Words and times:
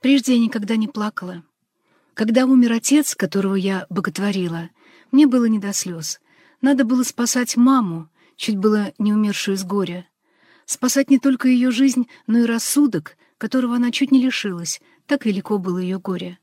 Прежде 0.00 0.34
я 0.34 0.38
никогда 0.40 0.76
не 0.76 0.88
плакала. 0.88 1.44
Когда 2.14 2.46
умер 2.46 2.72
отец, 2.72 3.14
которого 3.14 3.54
я 3.54 3.86
боготворила, 3.90 4.70
мне 5.12 5.26
было 5.26 5.44
не 5.44 5.58
до 5.58 5.72
слез. 5.72 6.20
Надо 6.62 6.84
было 6.84 7.02
спасать 7.02 7.56
маму, 7.56 8.08
чуть 8.36 8.56
было 8.56 8.92
не 8.98 9.12
умершую 9.12 9.56
с 9.56 9.64
горя. 9.64 10.06
Спасать 10.64 11.10
не 11.10 11.18
только 11.18 11.48
ее 11.48 11.70
жизнь, 11.70 12.08
но 12.26 12.38
и 12.38 12.44
рассудок, 12.44 13.16
которого 13.38 13.76
она 13.76 13.90
чуть 13.90 14.10
не 14.10 14.22
лишилась, 14.22 14.80
так 15.06 15.26
велико 15.26 15.58
было 15.58 15.78
ее 15.78 15.98
горе. 15.98 16.38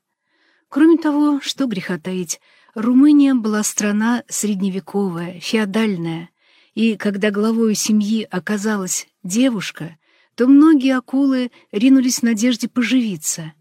Кроме 0.70 0.98
того, 0.98 1.40
что 1.42 1.66
греха 1.66 1.98
таить, 1.98 2.40
Румыния 2.76 3.34
была 3.34 3.64
страна 3.64 4.24
средневековая, 4.28 5.40
феодальная, 5.40 6.30
и 6.76 6.96
когда 6.96 7.32
главой 7.32 7.74
семьи 7.74 8.28
оказалась 8.30 9.08
девушка, 9.24 9.98
то 10.38 10.46
многие 10.48 10.96
акулы 10.96 11.52
ринулись 11.72 12.20
в 12.20 12.24
надежде 12.24 12.70
поживиться. 12.70 13.54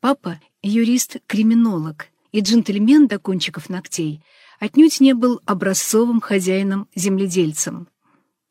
Папа— 0.00 0.38
юрист-криминолог 0.62 2.08
и 2.32 2.40
джентльмен 2.40 3.08
до 3.08 3.18
кончиков 3.18 3.70
ногтей— 3.70 4.22
отнюдь 4.60 5.00
не 5.00 5.14
был 5.14 5.40
образцовым 5.46 6.20
хозяином-земледельцем. 6.20 7.88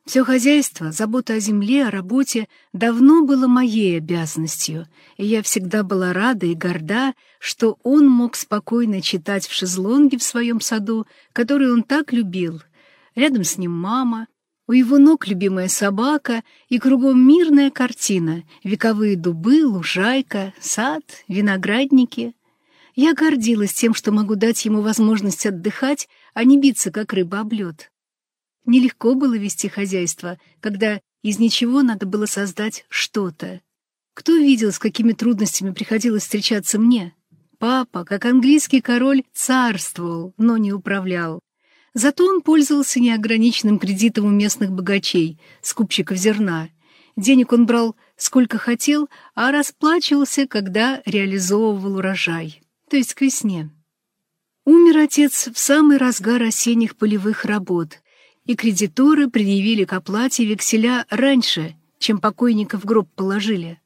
Все 0.07 0.23
хозяйство, 0.23 0.91
забота 0.91 1.33
о 1.33 1.39
земле, 1.39 1.85
о 1.85 1.91
работе 1.91 2.47
давно 2.73 3.23
было 3.23 3.47
моей 3.47 3.97
обязанностью, 3.97 4.87
и 5.17 5.25
я 5.25 5.43
всегда 5.43 5.83
была 5.83 6.13
рада 6.13 6.47
и 6.47 6.55
горда, 6.55 7.13
что 7.39 7.77
он 7.83 8.07
мог 8.07 8.35
спокойно 8.35 9.01
читать 9.01 9.47
в 9.47 9.53
шезлонге 9.53 10.17
в 10.17 10.23
своем 10.23 10.61
саду, 10.61 11.05
который 11.31 11.71
он 11.71 11.83
так 11.83 12.11
любил. 12.11 12.61
Рядом 13.15 13.43
с 13.43 13.57
ним 13.57 13.71
мама, 13.71 14.27
у 14.67 14.71
его 14.71 14.97
ног 14.97 15.27
любимая 15.27 15.67
собака 15.67 16.43
и 16.69 16.79
кругом 16.79 17.27
мирная 17.27 17.71
картина, 17.71 18.43
вековые 18.63 19.15
дубы, 19.15 19.65
лужайка, 19.65 20.53
сад, 20.59 21.03
виноградники— 21.27 22.33
я 22.95 23.13
гордилась 23.13 23.73
тем, 23.73 23.93
что 23.93 24.13
могу 24.13 24.35
дать 24.35 24.63
ему 24.63 24.81
возможность 24.81 25.45
отдыхать, 25.45 26.07
а 26.33 26.45
не 26.45 26.57
биться, 26.57 26.91
как 26.91 27.11
рыба 27.11 27.41
об 27.41 27.51
лед. 27.51 27.91
Нелегко 28.65 29.15
было 29.15 29.37
вести 29.37 29.67
хозяйство, 29.67 30.39
когда 30.61 31.01
из 31.21 31.37
ничего 31.37 31.81
надо 31.81 32.05
было 32.05 32.25
создать 32.25 32.85
что-то. 32.87 33.61
Кто 34.13 34.33
видел, 34.37 34.71
с 34.71 34.79
какими 34.79 35.11
трудностями 35.11 35.71
приходилось 35.71 36.23
встречаться 36.23 36.79
мне? 36.79 37.13
Папа, 37.59 38.05
как 38.05 38.23
английский 38.23 38.79
король, 38.79 39.23
царствовал, 39.33 40.33
но 40.37 40.55
не 40.55 40.71
управлял. 40.71 41.41
Зато 41.95 42.27
он 42.27 42.41
пользовался 42.41 42.99
неограниченным 42.99 43.79
кредитом 43.79 44.25
у 44.25 44.29
местных 44.29 44.71
богачей, 44.71 45.39
скупщиков 45.63 46.17
зерна. 46.17 46.69
Денег 47.15 47.53
он 47.53 47.65
брал 47.65 47.95
сколько 48.15 48.59
хотел, 48.59 49.09
а 49.33 49.51
расплачивался, 49.51 50.45
когда 50.45 51.01
реализовывал 51.07 51.97
урожай 51.97 52.61
то 52.89 52.97
есть 52.97 53.13
к 53.13 53.21
весне. 53.21 53.69
Умер 54.65 54.97
отец 54.97 55.47
в 55.53 55.57
самый 55.57 55.97
разгар 55.97 56.41
осенних 56.41 56.95
полевых 56.95 57.45
работ, 57.45 58.01
и 58.45 58.55
кредиторы 58.55 59.29
предъявили 59.29 59.85
к 59.85 59.93
оплате 59.93 60.45
векселя 60.45 61.05
раньше, 61.09 61.75
чем 61.99 62.19
покойника 62.19 62.77
в 62.79 62.85
гроб 62.85 63.09
положили. 63.15 63.81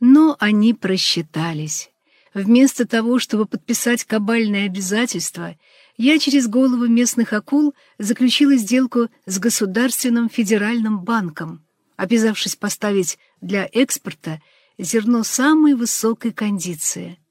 Но 0.00 0.36
они 0.38 0.74
просчитались. 0.74 1.90
Вместо 2.34 2.86
того, 2.86 3.18
чтобы 3.18 3.46
подписать 3.46 4.04
кабальное 4.04 4.66
обязательство, 4.66 5.56
я 5.96 6.18
через 6.18 6.48
головы 6.48 6.88
местных 6.88 7.32
акул 7.32 7.74
заключила 7.98 8.56
сделку 8.56 9.08
с 9.26 9.38
Государственным 9.38 10.28
федеральным 10.28 11.00
банком, 11.00 11.64
обязавшись 11.96 12.56
поставить 12.56 13.18
для 13.40 13.68
экспорта 13.72 14.40
зерно 14.78 15.22
самой 15.22 15.74
высокой 15.74 16.32
кондиции— 16.32 17.18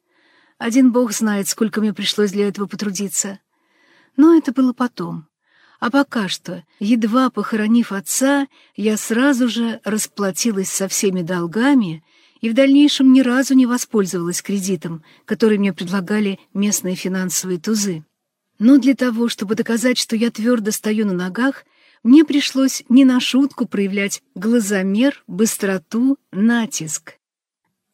один 0.57 0.91
бог 0.91 1.11
знает, 1.11 1.47
сколько 1.47 1.81
мне 1.81 1.93
пришлось 1.93 2.31
для 2.31 2.47
этого 2.47 2.67
потрудиться. 2.67 3.39
Но 4.15 4.37
это 4.37 4.53
было 4.53 4.71
потом. 4.71 5.27
А 5.79 5.91
пока 5.91 6.29
что, 6.29 6.63
едва 6.79 7.29
похоронив 7.29 7.91
отца, 7.91 8.47
я 8.75 8.95
сразу 8.95 9.49
же 9.49 9.81
расплатилась 9.83 10.69
со 10.69 10.87
всеми 10.87 11.21
долгами 11.21 12.03
и 12.39 12.49
в 12.49 12.53
дальнейшем 12.53 13.11
ни 13.11 13.19
разу 13.19 13.53
не 13.53 13.65
воспользовалась 13.65 14.41
кредитом, 14.41 15.03
который 15.25 15.57
мне 15.57 15.73
предлагали 15.73 16.39
местные 16.53 16.95
финансовые 16.95 17.59
тузы. 17.59 18.05
Но 18.59 18.77
для 18.77 18.95
того, 18.95 19.27
чтобы 19.27 19.55
доказать, 19.55 19.97
что 19.97 20.15
я 20.15 20.31
твердо 20.31 20.71
стою 20.71 21.05
на 21.05 21.13
ногах, 21.13 21.65
мне 22.03 22.23
пришлось 22.23 22.83
не 22.87 23.03
на 23.03 23.19
шутку 23.19 23.67
проявлять 23.67 24.21
глазомер, 24.35 25.23
быстроту, 25.27 26.17
натиск. 26.31 27.17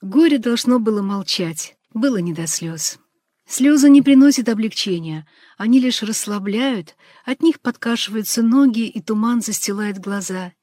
Горе 0.01 0.37
должно 0.37 0.79
было 0.79 1.01
молчать. 1.01 1.77
Было 1.93 2.17
не 2.17 2.33
до 2.33 2.47
слез. 2.47 2.99
Слезы 3.47 3.89
не 3.89 4.01
приносят 4.01 4.47
облегчения, 4.47 5.27
они 5.57 5.79
лишь 5.79 6.03
расслабляют, 6.03 6.95
от 7.25 7.43
них 7.43 7.59
подкашиваются 7.59 8.41
ноги, 8.41 8.87
и 8.87 9.01
туман 9.01 9.41
застилает 9.41 9.99
глаза. 9.99 10.53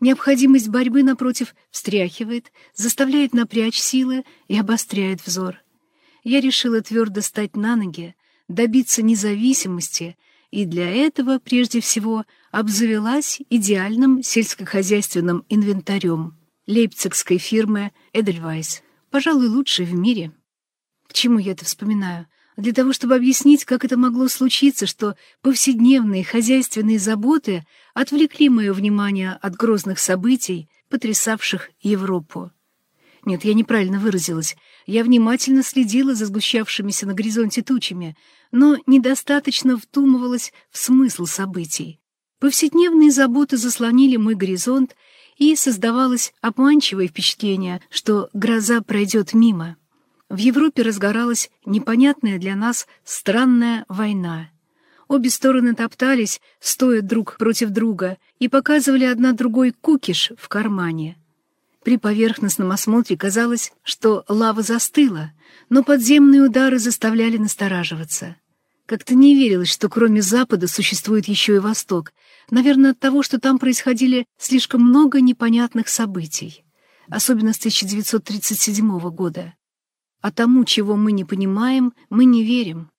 Необходимость 0.00 0.68
борьбы, 0.68 1.02
напротив, 1.02 1.54
встряхивает, 1.70 2.50
заставляет 2.74 3.34
напрячь 3.34 3.78
силы 3.78 4.24
и 4.48 4.58
обостряет 4.58 5.24
взор. 5.24 5.58
Я 6.24 6.40
решила 6.40 6.80
твердо 6.80 7.20
стать 7.20 7.54
на 7.54 7.76
ноги, 7.76 8.14
добиться 8.54 9.02
независимости, 9.02 10.16
и 10.50 10.64
для 10.64 10.88
этого, 10.88 11.38
прежде 11.38 11.80
всего, 11.80 12.24
обзавелась 12.50 13.40
идеальным 13.48 14.22
сельскохозяйственным 14.22 15.44
инвентарем 15.48 16.36
лейпцигской 16.66 17.38
фирмы 17.38 17.92
«Эдельвайс», 18.12 18.82
пожалуй, 19.10 19.48
лучшей 19.48 19.86
в 19.86 19.94
мире. 19.94 20.32
К 21.08 21.12
чему 21.12 21.38
я 21.38 21.52
это 21.52 21.64
вспоминаю? 21.64 22.26
Для 22.56 22.72
того, 22.72 22.92
чтобы 22.92 23.14
объяснить, 23.14 23.64
как 23.64 23.84
это 23.84 23.96
могло 23.96 24.28
случиться, 24.28 24.86
что 24.86 25.16
повседневные 25.40 26.22
хозяйственные 26.22 26.98
заботы 26.98 27.64
отвлекли 27.94 28.48
мое 28.50 28.72
внимание 28.72 29.32
от 29.40 29.56
грозных 29.56 29.98
событий, 29.98 30.68
потрясавших 30.90 31.70
Европу. 31.80 32.52
Нет, 33.24 33.44
я 33.44 33.54
неправильно 33.54 33.98
выразилась. 33.98 34.56
Я 34.86 35.04
внимательно 35.04 35.62
следила 35.62 36.14
за 36.14 36.26
сгущавшимися 36.26 37.06
на 37.06 37.14
горизонте 37.14 37.62
тучами, 37.62 38.16
но 38.50 38.76
недостаточно 38.86 39.78
втумывалась 39.78 40.52
в 40.70 40.78
смысл 40.78 41.26
событий. 41.26 42.00
Повседневные 42.40 43.12
заботы 43.12 43.56
заслонили 43.56 44.16
мой 44.16 44.34
горизонт, 44.34 44.96
и 45.36 45.56
создавалось 45.56 46.34
обманчивое 46.40 47.08
впечатление, 47.08 47.80
что 47.90 48.28
гроза 48.32 48.80
пройдет 48.82 49.32
мимо. 49.32 49.76
В 50.28 50.36
Европе 50.36 50.82
разгоралась 50.82 51.50
непонятная 51.64 52.38
для 52.38 52.56
нас 52.56 52.86
странная 53.04 53.84
война. 53.88 54.50
Обе 55.08 55.30
стороны 55.30 55.74
топтались, 55.74 56.40
стоя 56.58 57.02
друг 57.02 57.36
против 57.38 57.70
друга, 57.70 58.18
и 58.38 58.48
показывали 58.48 59.04
одна 59.04 59.32
другой 59.32 59.72
кукиш 59.72 60.32
в 60.38 60.48
кармане. 60.48 61.21
При 61.84 61.96
поверхностном 61.96 62.70
осмотре 62.70 63.16
казалось, 63.16 63.72
что 63.82 64.24
лава 64.28 64.62
застыла, 64.62 65.32
но 65.68 65.82
подземные 65.82 66.42
удары 66.42 66.78
заставляли 66.78 67.38
настораживаться. 67.38 68.36
Как-то 68.86 69.14
не 69.14 69.34
верилось, 69.34 69.72
что 69.72 69.88
кроме 69.88 70.22
Запада 70.22 70.68
существует 70.68 71.26
еще 71.26 71.56
и 71.56 71.58
Восток, 71.58 72.12
наверное, 72.50 72.92
от 72.92 73.00
того, 73.00 73.22
что 73.22 73.40
там 73.40 73.58
происходили 73.58 74.26
слишком 74.38 74.82
много 74.82 75.20
непонятных 75.20 75.88
событий, 75.88 76.64
особенно 77.08 77.52
с 77.52 77.58
1937 77.58 78.98
года. 79.10 79.54
А 80.20 80.30
тому, 80.30 80.64
чего 80.64 80.96
мы 80.96 81.10
не 81.10 81.24
понимаем, 81.24 81.94
мы 82.10 82.26
не 82.26 82.44
верим. 82.44 82.90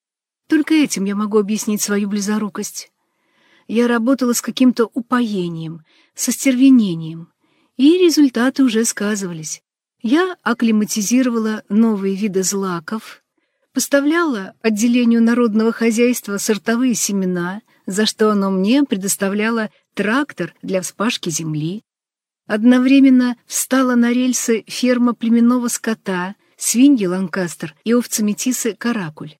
Только 0.50 0.74
этим 0.74 1.06
я 1.06 1.16
могу 1.16 1.38
объяснить 1.38 1.82
свою 1.82 2.10
близорукость. 2.10 2.92
Я 3.68 3.88
работала 3.88 4.34
с 4.34 4.42
каким-то 4.42 4.90
упоением, 4.94 5.86
со 6.16 6.34
стервенением, 6.34 7.33
и 7.78 7.98
результаты 7.98 8.64
уже 8.64 8.86
сказывались. 8.86 9.62
Я 10.02 10.36
акклиматизировала 10.44 11.64
новые 11.70 12.16
виды 12.16 12.44
злаков, 12.44 13.24
поставляла 13.74 14.54
отделению 14.62 15.24
народного 15.24 15.72
хозяйства 15.72 16.38
сортовые 16.38 16.94
семена, 16.94 17.62
за 17.86 18.06
что 18.06 18.32
оно 18.32 18.52
мне 18.52 18.84
предоставляло 18.84 19.70
трактор 19.94 20.54
для 20.62 20.82
вспашки 20.82 21.30
земли. 21.30 21.84
Одновременно 22.46 23.38
встала 23.46 23.96
на 23.96 24.12
рельсы 24.12 24.64
ферма 24.68 25.14
племенного 25.14 25.70
скота, 25.70 26.36
свиньи 26.58 27.06
Ланкастер 27.06 27.76
и 27.84 27.94
овцы 27.94 28.24
Метисы 28.24 28.74
Каракуль. 28.74 29.36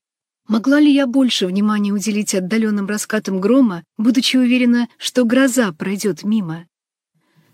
Могла 0.48 0.80
ли 0.80 0.92
я 0.92 1.08
больше 1.08 1.48
внимания 1.48 1.92
уделить 1.92 2.36
отдаленным 2.36 2.88
раскатам 2.88 3.40
грома, 3.40 3.84
будучи 3.98 4.38
уверена, 4.38 4.90
что 4.98 5.24
гроза 5.24 5.72
пройдет 5.72 6.24
мимо? 6.24 6.68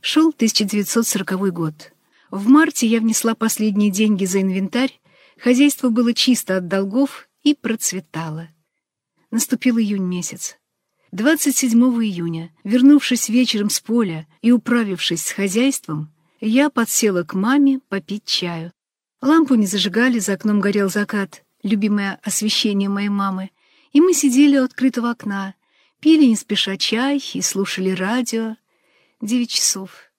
Шел 0.01 0.29
1940 0.29 1.51
год. 1.51 1.91
В 2.31 2.47
марте 2.47 2.87
я 2.87 2.99
внесла 2.99 3.35
последние 3.35 3.91
деньги 3.91 4.23
за 4.23 4.41
инвентарь, 4.41 4.99
хозяйство 5.37 5.89
было 5.89 6.13
чисто 6.13 6.57
от 6.57 6.67
долгов 6.67 7.27
и 7.43 7.53
процветало. 7.53 8.47
Наступил 9.29 9.77
июнь 9.77 10.03
месяц. 10.03 10.57
27 11.11 11.77
июня, 12.03 12.51
вернувшись 12.63 13.29
вечером 13.29 13.69
с 13.69 13.81
поля 13.81 14.27
и 14.41 14.51
управившись 14.51 15.25
с 15.25 15.31
хозяйством, 15.31 16.13
я 16.39 16.69
подсела 16.69 17.23
к 17.23 17.33
маме 17.33 17.79
попить 17.89 18.25
чаю. 18.25 18.71
Лампу 19.21 19.55
не 19.55 19.65
зажигали, 19.65 20.19
за 20.19 20.33
окном 20.33 20.61
горел 20.61 20.89
закат, 20.89 21.43
любимое 21.61 22.19
освещение 22.23 22.87
моей 22.87 23.09
мамы, 23.09 23.49
и 23.91 23.99
мы 23.99 24.13
сидели 24.13 24.57
у 24.57 24.63
открытого 24.63 25.11
окна, 25.11 25.55
пили 25.99 26.25
не 26.25 26.37
спеша 26.37 26.77
чай 26.77 27.21
и 27.33 27.41
слушали 27.41 27.89
радио. 27.89 28.55
Девять 29.21 29.49
часов. 29.49 30.13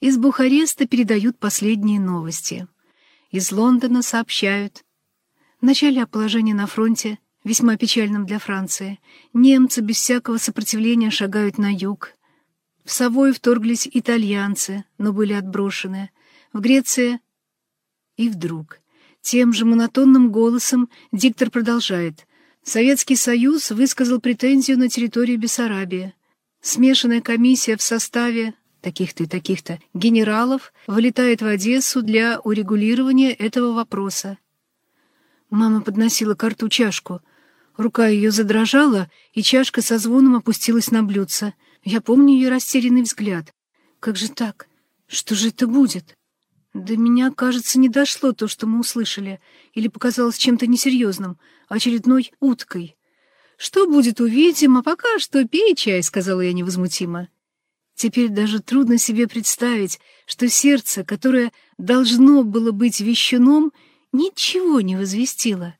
Из 0.00 0.16
Бухареста 0.16 0.86
передают 0.86 1.38
последние 1.38 2.00
новости. 2.00 2.66
Из 3.30 3.52
Лондона 3.52 4.00
сообщают. 4.00 4.86
В 5.60 5.66
начале 5.66 6.02
о 6.02 6.06
положении 6.06 6.54
на 6.54 6.66
фронте, 6.66 7.18
весьма 7.44 7.76
печальном 7.76 8.24
для 8.24 8.38
Франции, 8.38 9.00
немцы 9.34 9.82
без 9.82 9.96
всякого 9.96 10.38
сопротивления 10.38 11.10
шагают 11.10 11.58
на 11.58 11.70
юг. 11.70 12.14
В 12.86 12.90
Савой 12.90 13.34
вторглись 13.34 13.86
итальянцы, 13.92 14.86
но 14.96 15.12
были 15.12 15.34
отброшены. 15.34 16.10
В 16.54 16.60
Греции... 16.60 17.20
И 18.16 18.30
вдруг, 18.30 18.80
тем 19.20 19.52
же 19.52 19.66
монотонным 19.66 20.32
голосом 20.32 20.88
диктор 21.12 21.50
продолжает. 21.50 22.26
Советский 22.62 23.16
Союз 23.16 23.70
высказал 23.72 24.22
претензию 24.22 24.78
на 24.78 24.88
территорию 24.88 25.38
Бессарабии. 25.38 26.14
Смешанная 26.62 27.20
комиссия 27.20 27.76
в 27.76 27.82
составе 27.82 28.54
таких-то 28.82 29.24
и 29.24 29.26
таких-то 29.26 29.80
генералов 29.94 30.72
вылетает 30.86 31.42
в 31.42 31.46
Одессу 31.46 32.02
для 32.02 32.38
урегулирования 32.38 33.32
этого 33.32 33.72
вопроса. 33.72 34.38
Мама 35.50 35.80
подносила 35.80 36.36
карту 36.36 36.68
чашку. 36.68 37.20
Рука 37.76 38.06
ее 38.06 38.30
задрожала, 38.30 39.10
и 39.32 39.42
чашка 39.42 39.82
со 39.82 39.98
звоном 39.98 40.36
опустилась 40.36 40.92
на 40.92 41.02
блюдце. 41.02 41.54
Я 41.82 42.00
помню 42.00 42.34
ее 42.34 42.48
растерянный 42.48 43.02
взгляд. 43.02 43.52
Как 43.98 44.16
же 44.16 44.28
так? 44.28 44.68
Что 45.08 45.34
же 45.34 45.48
это 45.48 45.66
будет? 45.66 46.16
До 46.74 46.96
меня, 46.96 47.32
кажется, 47.32 47.80
не 47.80 47.88
дошло 47.88 48.32
то, 48.32 48.46
что 48.46 48.68
мы 48.68 48.78
услышали, 48.78 49.40
или 49.74 49.88
показалось 49.88 50.38
чем-то 50.38 50.68
несерьезным, 50.68 51.38
очередной 51.68 52.32
уткой. 52.38 52.96
«Что 53.64 53.86
будет, 53.86 54.20
увидим, 54.20 54.76
а 54.76 54.82
пока 54.82 55.20
что 55.20 55.46
пей 55.46 55.76
чай»,— 55.76 56.02
сказала 56.02 56.40
я 56.40 56.52
невозмутимо. 56.52 57.28
Теперь 57.94 58.28
даже 58.28 58.58
трудно 58.58 58.98
себе 58.98 59.28
представить, 59.28 60.00
что 60.26 60.48
сердце, 60.48 61.04
которое 61.04 61.52
должно 61.78 62.42
было 62.42 62.72
быть 62.72 62.98
вещуном, 62.98 63.72
ничего 64.10 64.80
не 64.80 64.96
возвестило. 64.96 65.76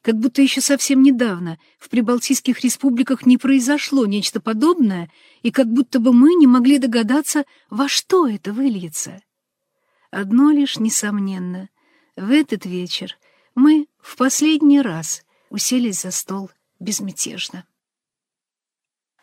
Как 0.00 0.16
будто 0.16 0.42
еще 0.42 0.60
совсем 0.60 1.00
недавно 1.00 1.60
в 1.78 1.90
прибалтийских 1.90 2.58
республиках 2.62 3.24
не 3.24 3.38
произошло 3.38 4.04
нечто 4.04 4.40
подобное, 4.40 5.08
и 5.42 5.52
как 5.52 5.68
будто 5.68 6.00
бы 6.00 6.12
мы 6.12 6.34
не 6.34 6.48
могли 6.48 6.78
догадаться, 6.78 7.44
во 7.70 7.86
что 7.88 8.26
это 8.26 8.52
выльется. 8.52 9.22
Одно 10.10 10.50
лишь 10.50 10.80
несомненно. 10.80 11.68
В 12.16 12.32
этот 12.32 12.66
вечер 12.66 13.16
мы 13.54 13.86
в 14.00 14.16
последний 14.16 14.80
раз 14.80 15.22
уселись 15.50 16.02
за 16.02 16.10
стол 16.10 16.50
безмятежно. 16.82 17.64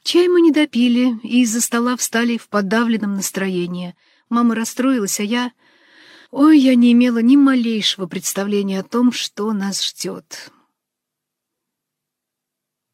Чай 0.03 0.27
мы 0.27 0.41
не 0.41 0.51
допили, 0.51 1.19
и 1.23 1.43
из-за 1.43 1.61
стола 1.61 1.95
встали 1.95 2.37
в 2.37 2.47
подавленном 2.47 3.15
настроении. 3.15 3.95
Мама 4.29 4.55
расстроилась, 4.55 5.19
а 5.19 5.23
я... 5.23 5.51
Ой, 6.31 6.59
я 6.59 6.75
не 6.75 6.91
имела 6.93 7.19
ни 7.19 7.35
малейшего 7.35 8.07
представления 8.07 8.79
о 8.79 8.83
том, 8.83 9.11
что 9.11 9.51
нас 9.51 9.85
ждет. 9.85 10.51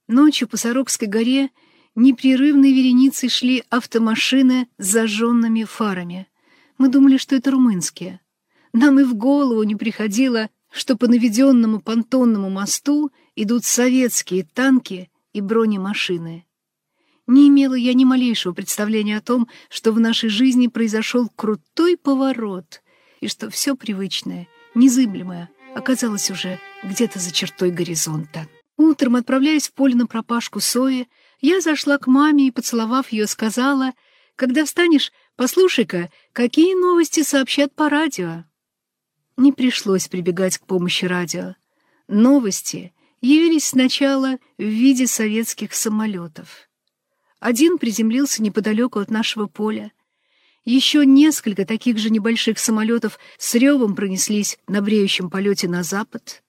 Ночью 0.08 0.48
по 0.48 0.58
Сорокской 0.58 1.08
горе 1.08 1.50
непрерывной 1.96 2.74
вереницей 2.74 3.30
шли 3.30 3.64
автомашины 3.70 4.68
с 4.78 4.86
зажженными 4.86 5.64
фарами. 5.64 6.28
Мы 6.78 6.90
думали, 6.90 7.18
что 7.18 7.36
это 7.36 7.52
румынские. 7.52 8.22
Нам 8.74 9.00
и 9.00 9.04
в 9.04 9.16
голову 9.16 9.64
не 9.64 9.76
приходило, 9.76 10.50
что 10.70 10.98
по 10.98 11.08
наведенному 11.08 11.80
понтонному 11.80 12.50
мосту 12.50 13.12
идут 13.36 13.66
советские 13.66 14.44
танки 14.44 15.10
и 15.34 15.42
бронемашины. 15.42 16.46
Не 17.28 17.48
имела 17.48 17.74
я 17.74 17.94
ни 17.94 18.06
малейшего 18.06 18.54
представления 18.54 19.18
о 19.18 19.22
том, 19.22 19.48
что 19.70 19.92
в 19.92 20.00
нашей 20.00 20.30
жизни 20.30 20.68
произошел 20.68 21.28
крутой 21.36 21.98
поворот, 21.98 22.84
и 23.20 23.28
что 23.28 23.50
все 23.50 23.76
привычное, 23.76 24.48
незыблемое, 24.76 25.50
оказалось 25.76 26.30
уже 26.30 26.60
где-то 26.84 27.20
за 27.20 27.32
чертой 27.32 27.72
горизонта. 27.72 28.48
Утром, 28.78 29.16
отправляясь 29.16 29.70
в 29.70 29.74
поле 29.74 29.96
на 29.96 30.06
пропашку 30.06 30.60
сои, 30.60 31.08
я 31.42 31.62
зашла 31.62 31.98
к 31.98 32.08
маме 32.08 32.48
и, 32.48 32.52
поцеловав 32.52 33.12
ее, 33.12 33.26
сказала, 33.28 33.94
«Когда 34.36 34.66
встанешь, 34.66 35.12
послушай-ка, 35.36 36.12
какие 36.34 36.76
новости 36.76 37.24
сообщат 37.24 37.74
по 37.74 37.90
радио?» 37.90 38.44
Не 39.38 39.52
пришлось 39.52 40.08
прибегать 40.08 40.58
к 40.58 40.66
помощи 40.66 41.06
радио. 41.06 41.56
Новости 42.08 42.94
явились 43.26 43.66
сначала 43.66 44.38
в 44.58 44.64
виде 44.64 45.08
советских 45.08 45.74
самолетов. 45.74 46.70
Один 47.40 47.78
приземлился 47.78 48.42
неподалеку 48.42 49.00
от 49.00 49.10
нашего 49.10 49.48
поля. 49.48 49.92
Еще 50.64 51.06
несколько 51.06 51.66
таких 51.66 51.98
же 51.98 52.10
небольших 52.10 52.60
самолетов 52.60 53.20
с 53.38 53.54
ревом 53.56 53.96
пронеслись 53.96 54.58
на 54.68 54.82
бреющем 54.82 55.30
полете 55.30 55.68
на 55.68 55.84
запад. 55.84 56.44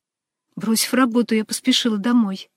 Бросив 0.54 0.94
работу, 0.94 1.34
я 1.34 1.44
поспешила 1.44 1.98
домой. 1.98 2.48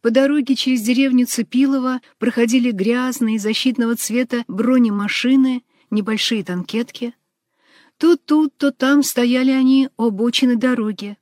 По 0.00 0.10
дороге 0.10 0.54
через 0.54 0.82
деревню 0.82 1.26
Цепилова 1.26 2.00
проходили 2.18 2.70
грязные 2.72 3.38
защитного 3.38 3.96
цвета 3.96 4.44
бронемашины, 4.48 5.62
небольшие 5.90 6.44
танкетки. 6.44 7.14
То 7.98 8.16
тут, 8.16 8.56
то 8.56 8.70
там 8.72 9.02
стояли 9.02 9.50
они 9.50 9.88
обочины 9.96 10.56
дороги. 10.56 11.16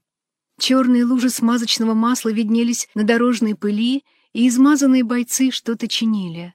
Черные 0.63 1.05
лужи 1.05 1.29
смазочного 1.29 1.93
масла 1.93 2.29
виднелись 2.29 2.89
на 2.95 3.03
дорожной 3.03 3.57
пыли, 3.57 4.05
и 4.33 4.47
измазанные 4.47 5.03
бойцы 5.03 5.51
что-то 5.51 5.89
чинили. 5.89 6.55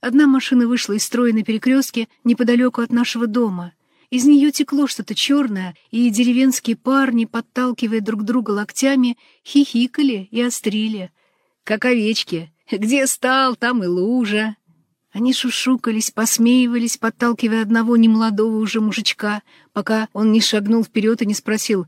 Одна 0.00 0.26
машина 0.26 0.66
вышла 0.66 0.94
из 0.94 1.04
строя 1.04 1.30
на 1.34 1.42
перекрестке 1.42 2.08
неподалеку 2.24 2.80
от 2.80 2.90
нашего 2.90 3.26
дома. 3.26 3.74
Из 4.08 4.24
нее 4.24 4.50
текло 4.50 4.86
что-то 4.86 5.14
черное, 5.14 5.76
и 5.90 6.08
деревенские 6.08 6.74
парни, 6.74 7.26
подталкивая 7.26 8.00
друг 8.00 8.22
друга 8.22 8.52
локтями, 8.52 9.18
хихикали 9.44 10.26
и 10.30 10.40
острили. 10.40 11.12
Как 11.64 11.84
овечки. 11.84 12.50
Где 12.72 13.06
стал, 13.06 13.56
там 13.56 13.84
и 13.84 13.86
лужа. 13.86 14.56
Они 15.12 15.34
шушукались, 15.34 16.10
посмеивались, 16.10 16.96
подталкивая 16.96 17.60
одного 17.60 17.98
немолодого 17.98 18.56
уже 18.56 18.80
мужичка, 18.80 19.42
пока 19.74 20.08
он 20.14 20.32
не 20.32 20.40
шагнул 20.40 20.82
вперед 20.82 21.20
и 21.20 21.26
не 21.26 21.34
спросил, 21.34 21.86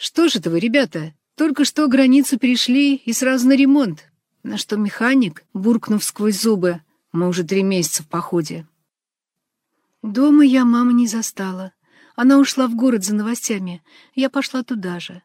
«Что 0.00 0.28
же 0.28 0.38
это 0.38 0.48
вы, 0.48 0.60
ребята? 0.60 1.12
Только 1.34 1.64
что 1.64 1.88
границу 1.88 2.38
перешли 2.38 2.94
и 2.94 3.12
сразу 3.12 3.48
на 3.48 3.56
ремонт». 3.56 4.04
На 4.44 4.56
что 4.56 4.76
механик, 4.76 5.44
буркнув 5.52 6.04
сквозь 6.04 6.40
зубы, 6.40 6.80
мы 7.10 7.26
уже 7.26 7.42
три 7.42 7.64
месяца 7.64 8.04
в 8.04 8.08
походе. 8.08 8.64
Дома 10.02 10.44
я 10.44 10.64
маму 10.64 10.92
не 10.92 11.08
застала. 11.08 11.72
Она 12.14 12.38
ушла 12.38 12.68
в 12.68 12.76
город 12.76 13.04
за 13.04 13.16
новостями. 13.16 13.82
Я 14.14 14.30
пошла 14.30 14.62
туда 14.62 15.00
же. 15.00 15.22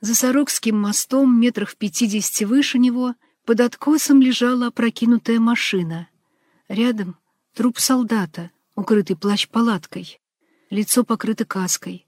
За 0.00 0.14
Сорокским 0.14 0.80
мостом, 0.80 1.38
метрах 1.38 1.70
в 1.70 1.76
пятидесяти 1.76 2.44
выше 2.44 2.78
него, 2.78 3.16
под 3.44 3.60
откосом 3.60 4.22
лежала 4.22 4.68
опрокинутая 4.68 5.40
машина. 5.40 6.08
Рядом 6.68 7.16
труп 7.52 7.80
солдата, 7.80 8.52
укрытый 8.76 9.16
плащ-палаткой. 9.16 10.20
Лицо 10.70 11.02
покрыто 11.02 11.44
каской. 11.44 12.07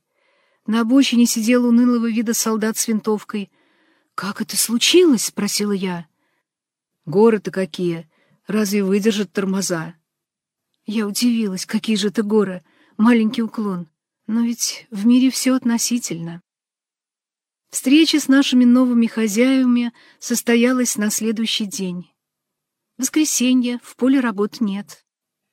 На 0.70 0.82
обочине 0.82 1.26
сидел 1.26 1.66
унылого 1.66 2.08
вида 2.08 2.32
солдат 2.32 2.78
с 2.78 2.86
винтовкой. 2.86 3.50
«Как 4.14 4.40
это 4.40 4.56
случилось?»— 4.56 5.24
спросила 5.26 5.72
я. 5.72 6.06
«Горы-то 7.06 7.50
какие! 7.50 8.08
Разве 8.46 8.84
выдержат 8.84 9.32
тормоза? 9.32 9.96
Я 10.86 11.08
удивилась, 11.08 11.66
какие 11.66 11.96
же 11.96 12.06
это 12.06 12.22
горы, 12.22 12.62
маленький 12.96 13.42
уклон. 13.42 13.88
Но 14.28 14.42
ведь 14.42 14.86
в 14.92 15.06
мире 15.06 15.32
все 15.32 15.56
относительно. 15.56 16.40
Встреча 17.70 18.20
с 18.20 18.28
нашими 18.28 18.64
новыми 18.64 19.08
хозяевами 19.08 19.92
состоялась 20.20 20.96
на 20.96 21.10
следующий 21.10 21.66
день. 21.66 22.08
Воскресенье, 22.96 23.80
в 23.82 23.96
поле 23.96 24.20
работ 24.20 24.60
нет. 24.60 25.04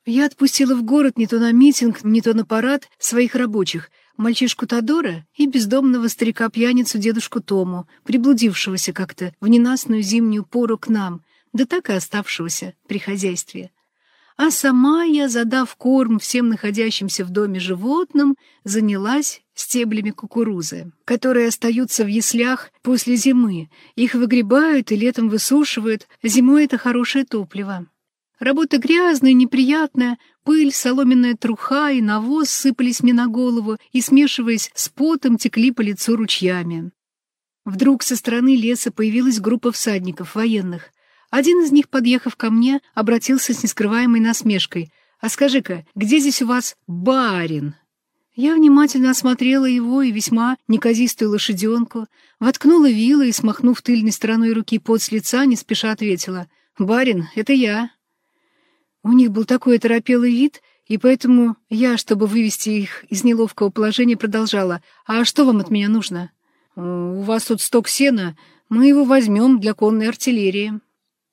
Я 0.05 0.27
отпустила 0.27 0.75
в 0.75 0.83
город 0.83 1.17
не 1.17 1.25
то 1.25 1.39
на 1.39 1.51
митинг, 1.51 2.03
не 2.03 2.21
то 2.21 2.35
на 2.35 2.45
парад 2.45 2.87
своих 2.99 3.33
рабочих, 3.33 3.89
мальчишку 4.17 4.67
Тодора 4.67 5.25
и 5.35 5.47
бездомного 5.47 6.07
старика-пьяницу 6.07 6.97
дедушку 6.97 7.41
Тому, 7.41 7.87
приблудившегося 8.03 8.93
как-то 8.93 9.33
в 9.39 9.47
ненастную 9.47 10.01
зимнюю 10.01 10.43
пору 10.43 10.77
к 10.77 10.87
нам, 10.87 11.21
да 11.53 11.65
так 11.65 11.89
и 11.89 11.93
оставшегося 11.93 12.73
при 12.87 12.99
хозяйстве. 12.99 13.71
А 14.37 14.51
сама 14.51 15.03
я, 15.03 15.29
задав 15.29 15.75
корм 15.75 16.19
всем 16.19 16.49
находящимся 16.49 17.25
в 17.25 17.31
доме 17.31 17.59
животным, 17.59 18.37
занялась 18.63 19.41
стеблями 19.55 20.11
кукурузы, 20.11 20.91
которые 21.05 21.47
остаются 21.47 22.03
в 22.03 22.07
яслях 22.07 22.71
после 22.83 23.15
зимы. 23.15 23.69
Их 23.95 24.13
выгребают 24.13 24.91
и 24.91 24.95
летом 24.95 25.29
высушивают, 25.29 26.07
зимой 26.21 26.65
это 26.65 26.77
хорошее 26.77 27.25
топливо. 27.25 27.87
Работа 28.39 28.77
грязная, 28.77 29.33
неприятная, 29.33 30.19
Пыль, 30.47 30.71
соломенная 30.71 31.35
труха 31.35 31.91
и 31.91 32.01
навоз 32.01 32.49
сыпались 32.49 33.03
мне 33.03 33.11
на 33.11 33.27
голову 33.27 33.75
и, 33.91 33.99
смешиваясь 33.99 34.71
с 34.73 34.87
потом, 34.87 35.35
текли 35.35 35.71
по 35.71 35.81
лицу 35.81 36.15
ручьями. 36.15 36.91
Вдруг 37.65 38.01
со 38.01 38.15
стороны 38.15 38.55
леса 38.55 38.89
появилась 38.89 39.41
группа 39.41 39.73
всадников, 39.73 40.35
военных. 40.35 40.93
Один 41.29 41.61
из 41.65 41.73
них, 41.73 41.89
подъехав 41.89 42.37
ко 42.37 42.49
мне, 42.49 42.79
обратился 42.93 43.53
с 43.53 43.61
нескрываемой 43.61 44.21
насмешкой. 44.21 44.89
«А 45.19 45.27
скажи-ка, 45.27 45.85
где 45.95 46.17
здесь 46.19 46.41
у 46.41 46.47
вас 46.47 46.77
барин?» 46.87 47.75
Я 48.33 48.55
внимательно 48.55 49.09
осмотрела 49.09 49.65
его 49.65 50.01
и 50.01 50.13
весьма 50.13 50.55
неказистую 50.69 51.31
лошаденку, 51.31 52.07
воткнула 52.39 52.89
вилы 52.89 53.27
и, 53.27 53.33
смахнув 53.33 53.81
тыльной 53.81 54.13
стороной 54.13 54.53
руки 54.53 54.79
пот 54.79 55.01
с 55.01 55.11
лица, 55.11 55.43
не 55.43 55.57
спеша 55.57 55.91
ответила. 55.91 56.47
«Барин, 56.79 57.27
это 57.35 57.51
я». 57.51 57.96
У 59.07 59.13
них 59.13 59.31
был 59.31 59.45
такой 59.45 59.77
оторопелый 59.77 60.31
вид, 60.31 60.61
и 60.85 60.97
поэтому 60.97 61.55
я, 61.69 61.95
чтобы 61.95 62.27
вывести 62.27 62.71
их 62.71 63.05
из 63.05 63.23
неловкого 63.23 63.69
положения, 63.69 64.17
продолжала. 64.17 64.81
«А 65.05 65.23
что 65.23 65.45
вам 65.45 65.59
от 65.59 65.69
меня 65.69 65.87
нужно?» 65.87 66.29
«У 66.75 67.21
вас 67.21 67.45
тут 67.45 67.61
сток 67.61 67.87
сена, 67.87 68.37
мы 68.67 68.87
его 68.87 69.05
возьмем 69.05 69.61
для 69.61 69.73
конной 69.73 70.09
артиллерии». 70.09 70.81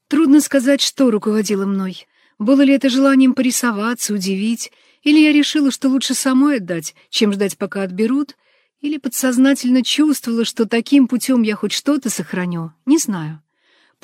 Трудно 0.07 0.41
сказать, 0.41 0.81
что 0.81 1.11
руководило 1.11 1.67
мной. 1.67 2.07
Было 2.39 2.61
ли 2.61 2.73
это 2.73 2.89
желанием 2.89 3.35
порисоваться, 3.35 4.15
удивить, 4.15 4.71
или 5.03 5.19
я 5.19 5.33
решила, 5.33 5.73
что 5.73 5.89
лучше 5.89 6.15
самой 6.15 6.59
отдать, 6.59 6.95
чем 7.11 7.33
ждать, 7.33 7.59
пока 7.59 7.83
отберут, 7.83 8.37
или 8.83 8.99
подсознательно 8.99 9.83
чувствовала, 9.83 10.45
что 10.45 10.67
таким 10.67 11.09
путем 11.09 11.43
я 11.43 11.57
хоть 11.57 11.73
что-то 11.73 12.09
сохраню, 12.09 12.71
не 12.87 12.99
знаю. 12.99 13.44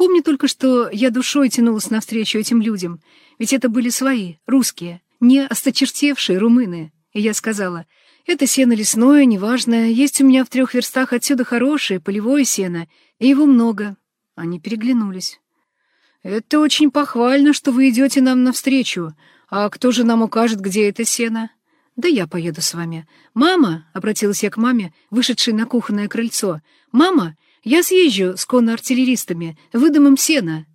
Помню 0.01 0.23
только, 0.23 0.49
что 0.49 0.89
я 0.89 1.11
душой 1.11 1.51
тянулась 1.51 1.91
навстречу 1.91 2.39
этим 2.39 2.63
людям, 2.63 3.03
ведь 3.39 3.53
это 3.53 3.69
были 3.69 3.91
свои, 3.91 4.37
русские, 4.47 5.03
не 5.21 5.45
осточертевшие 5.45 6.39
румыны. 6.39 6.91
И 7.13 7.21
я 7.21 7.35
сказала, 7.35 7.85
это 8.25 8.47
сено 8.47 8.73
лесное, 8.73 9.27
неважное, 9.27 9.89
есть 9.89 10.23
у 10.23 10.27
меня 10.27 10.47
в 10.47 10.49
трех 10.49 10.73
верстах 10.73 11.13
отсюда 11.13 11.45
хорошее, 11.45 12.01
полевое 12.01 12.45
сено, 12.45 12.89
и 13.19 13.29
его 13.29 13.45
много. 13.45 13.95
Они 14.37 14.59
переглянулись. 14.59 15.39
«Это 16.23 16.61
очень 16.61 16.91
похвально, 16.91 17.53
что 17.53 17.71
вы 17.71 17.91
идете 17.91 18.23
нам 18.23 18.43
навстречу. 18.43 19.13
А 19.51 19.69
кто 19.69 19.91
же 19.91 20.05
нам 20.05 20.23
укажет, 20.23 20.61
где 20.61 20.89
это 20.89 21.05
сено?» 21.05 21.51
«Да 21.97 22.09
я 22.09 22.27
поеду 22.27 22.63
с 22.63 22.73
вами». 22.73 23.07
«Мама!»— 23.35 23.87
обратилась 23.93 24.43
я 24.43 24.49
к 24.49 24.57
маме, 24.57 24.95
вышедшей 25.11 25.53
на 25.53 25.67
кухонное 25.67 26.09
крыльцо. 26.09 26.63
«Мама, 26.91 27.37
я 27.63 27.83
съезжу 27.83 28.37
с 28.37 28.47
конно-артиллеристами, 28.47 29.57
выдам 29.73 30.09
им 30.09 30.17
сено». 30.17 30.67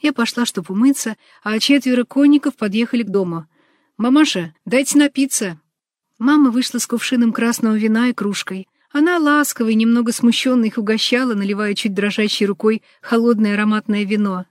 Я 0.00 0.12
пошла, 0.12 0.46
чтобы 0.46 0.74
умыться, 0.74 1.16
а 1.42 1.58
четверо 1.58 2.04
конников 2.04 2.56
подъехали 2.56 3.02
к 3.02 3.10
дому. 3.10 3.46
«Мамаша, 3.96 4.54
дайте 4.64 4.98
напиться». 4.98 5.60
Мама 6.18 6.50
вышла 6.50 6.78
с 6.78 6.86
кувшином 6.86 7.32
красного 7.32 7.76
вина 7.76 8.08
и 8.08 8.12
кружкой. 8.12 8.68
Она 8.92 9.18
ласково 9.18 9.68
и 9.68 9.74
немного 9.74 10.12
смущенно 10.12 10.64
их 10.64 10.78
угощала, 10.78 11.34
наливая 11.34 11.74
чуть 11.74 11.94
дрожащей 11.94 12.46
рукой 12.46 12.82
холодное 13.00 13.54
ароматное 13.54 14.04
вино. 14.04 14.46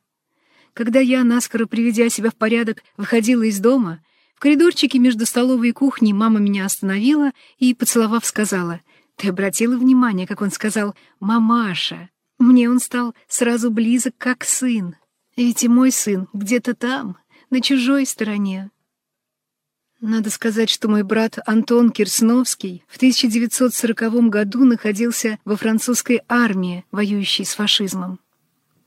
Когда 0.73 0.99
я, 0.99 1.23
наскоро 1.23 1.65
приведя 1.65 2.09
себя 2.09 2.29
в 2.29 2.35
порядок, 2.35 2.83
выходила 2.95 3.43
из 3.43 3.59
дома, 3.59 4.01
в 4.35 4.39
коридорчике 4.39 4.99
между 4.99 5.25
столовой 5.25 5.69
и 5.69 5.73
кухней 5.73 6.13
мама 6.13 6.39
меня 6.39 6.65
остановила 6.65 7.31
и, 7.57 7.73
поцеловав, 7.73 8.25
сказала, 8.25 8.79
«Ты 9.19 9.27
обратила 9.27 9.77
внимание, 9.77 10.25
как 10.25 10.41
он 10.41 10.49
сказал 10.49 10.95
«мамаша»?» 11.19 12.09
Мне 12.37 12.69
он 12.69 12.79
стал 12.79 13.13
сразу 13.27 13.69
близок, 13.69 14.15
как 14.17 14.45
сын. 14.45 14.95
Ведь 15.35 15.61
и 15.61 15.67
мой 15.67 15.91
сын 15.91 16.29
где-то 16.31 16.73
там, 16.73 17.17
на 17.49 17.59
чужой 17.59 18.05
стороне. 18.05 18.71
Надо 19.99 20.29
сказать, 20.29 20.69
что 20.69 20.87
мой 20.87 21.03
брат 21.03 21.37
Антон 21.45 21.91
Кирсновский 21.91 22.85
в 22.87 22.95
1940 22.95 24.29
году 24.29 24.63
находился 24.63 25.37
во 25.43 25.57
французской 25.57 26.21
армии, 26.29 26.85
воюющей 26.89 27.43
с 27.43 27.55
фашизмом. 27.55 28.21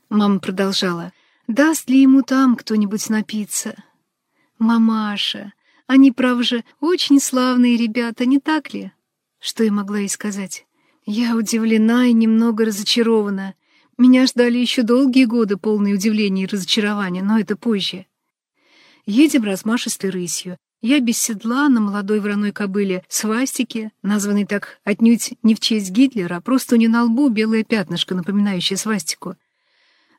Мама 0.09 0.39
продолжала. 0.39 1.13
Даст 1.47 1.91
ли 1.91 2.01
ему 2.01 2.23
там 2.23 2.55
кто-нибудь 2.55 3.07
напиться? 3.11 3.75
Мамаша, 4.57 5.53
они, 5.85 6.11
право 6.11 6.41
же, 6.41 6.63
очень 6.79 7.19
славные 7.19 7.77
ребята, 7.77 8.25
не 8.25 8.39
так 8.39 8.73
ли? 8.73 8.91
Что 9.43 9.65
я 9.65 9.73
могла 9.73 9.97
ей 9.97 10.07
сказать? 10.07 10.65
Я 11.05 11.35
удивлена 11.35 12.05
и 12.05 12.13
немного 12.13 12.63
разочарована. 12.63 13.55
Меня 13.97 14.25
ждали 14.25 14.57
еще 14.57 14.83
долгие 14.83 15.25
годы, 15.25 15.57
полные 15.57 15.95
удивления 15.95 16.43
и 16.43 16.47
разочарования, 16.47 17.21
но 17.21 17.37
это 17.37 17.57
позже. 17.57 18.05
Едем 19.05 19.43
размашистой 19.43 20.11
рысью. 20.11 20.57
Я 20.81 21.01
без 21.01 21.17
седла 21.17 21.67
на 21.67 21.81
молодой 21.81 22.21
вороной 22.21 22.53
кобыле 22.53 23.03
свастики, 23.09 23.91
названной 24.01 24.45
так 24.45 24.79
отнюдь 24.85 25.33
не 25.43 25.55
в 25.55 25.59
честь 25.59 25.91
Гитлера, 25.91 26.37
а 26.37 26.41
просто 26.41 26.75
у 26.75 26.77
нее 26.77 26.87
на 26.87 27.03
лбу 27.03 27.27
белое 27.27 27.65
пятнышко, 27.65 28.15
напоминающее 28.15 28.77
свастику. 28.77 29.35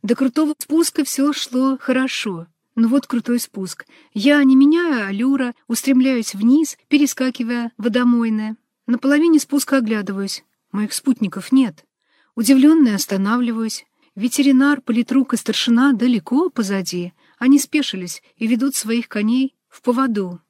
До 0.02 0.14
крутого 0.14 0.54
спуска 0.59 1.02
все 1.02 1.33
шло 1.33 1.78
хорошо. 1.81 2.47
Ну 2.75 2.88
вот 2.88 3.07
крутой 3.07 3.40
спуск. 3.40 3.87
Я, 4.12 4.45
не 4.45 4.54
меняя 4.54 5.07
аллюра, 5.07 5.54
устремляюсь 5.66 6.35
вниз, 6.35 6.76
перескакивая 6.88 7.73
водомойное. 7.78 8.59
На 8.87 8.99
половине 8.99 9.41
спуска 9.41 9.79
оглядываюсь. 9.79 10.45
Моих 10.71 10.93
спутников 10.93 11.53
нет. 11.53 11.85
Удивленная 12.35 12.97
останавливаюсь. 12.97 13.87
Ветеринар, 14.14 14.81
политрук 14.81 15.35
и 15.35 15.37
старшина 15.37 15.93
далеко 15.93 16.50
позади. 16.50 17.12
Они 17.38 17.59
спешились 17.59 18.23
и 18.37 18.47
ведут 18.47 18.75
своих 18.75 19.09
коней 19.09 19.55
в 19.69 19.81
поводу. 19.83 20.41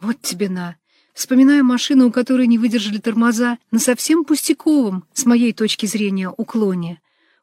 Вот 0.00 0.20
тебе 0.20 0.48
на. 0.48 0.76
Вспоминаю 1.14 1.64
машину, 1.64 2.08
у 2.08 2.12
которой 2.12 2.46
не 2.46 2.58
выдержали 2.58 2.98
тормоза, 2.98 3.58
на 3.70 3.78
совсем 3.78 4.24
пустяковом, 4.24 5.04
с 5.12 5.24
моей 5.24 5.52
точки 5.52 5.86
зрения, 5.86 6.30
уклоне. 6.30 7.00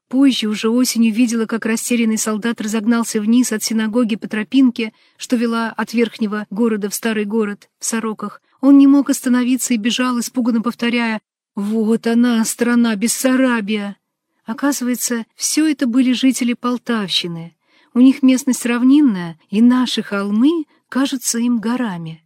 Позже, 0.08 0.48
уже 0.48 0.70
осенью, 0.70 1.14
видела, 1.14 1.46
как 1.46 1.66
растерянный 1.66 2.18
солдат 2.18 2.62
разогнался 2.62 3.20
вниз 3.20 3.52
от 3.52 3.64
синагоги 3.64 4.16
по 4.16 4.28
тропинке, 4.28 4.94
что 5.18 5.36
вела 5.36 5.72
от 5.72 5.94
верхнего 5.94 6.46
города 6.50 6.90
в 6.90 6.96
старый 6.96 7.26
город, 7.26 7.70
в 7.80 7.86
Сороках. 7.86 8.42
Он 8.62 8.78
не 8.78 8.88
мог 8.88 9.10
остановиться 9.10 9.74
и 9.74 9.78
бежал, 9.78 10.20
испуганно 10.20 10.62
повторяя 10.62 11.22
«Вот 11.56 12.08
она, 12.08 12.44
страна 12.46 12.96
Бессарабия!» 12.96 13.98
Оказывается, 14.46 15.26
все 15.36 15.70
это 15.70 15.88
были 15.88 16.14
жители 16.14 16.54
Полтавщины. 16.54 17.56
У 17.94 18.00
них 18.00 18.22
местность 18.22 18.66
равнинная, 18.66 19.40
и 19.50 19.62
наши 19.62 20.04
холмы 20.04 20.66
кажутся 20.90 21.40
им 21.40 21.60
горами. 21.60 22.24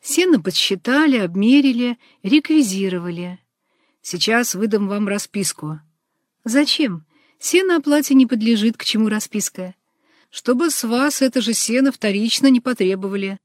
Сено 0.00 0.40
подсчитали, 0.40 1.18
обмерили, 1.18 1.98
реквизировали. 2.22 3.38
Сейчас 4.02 4.54
выдам 4.54 4.88
вам 4.88 5.08
расписку. 5.08 5.80
Зачем? 6.44 7.04
Сено 7.38 7.76
оплате 7.76 8.14
не 8.14 8.26
подлежит, 8.26 8.76
к 8.76 8.84
чему 8.84 9.08
расписка. 9.08 9.74
Чтобы 10.30 10.70
с 10.70 10.84
вас 10.84 11.22
это 11.22 11.40
же 11.40 11.52
сено 11.52 11.92
вторично 11.92 12.48
не 12.48 12.60
потребовали. 12.60 13.38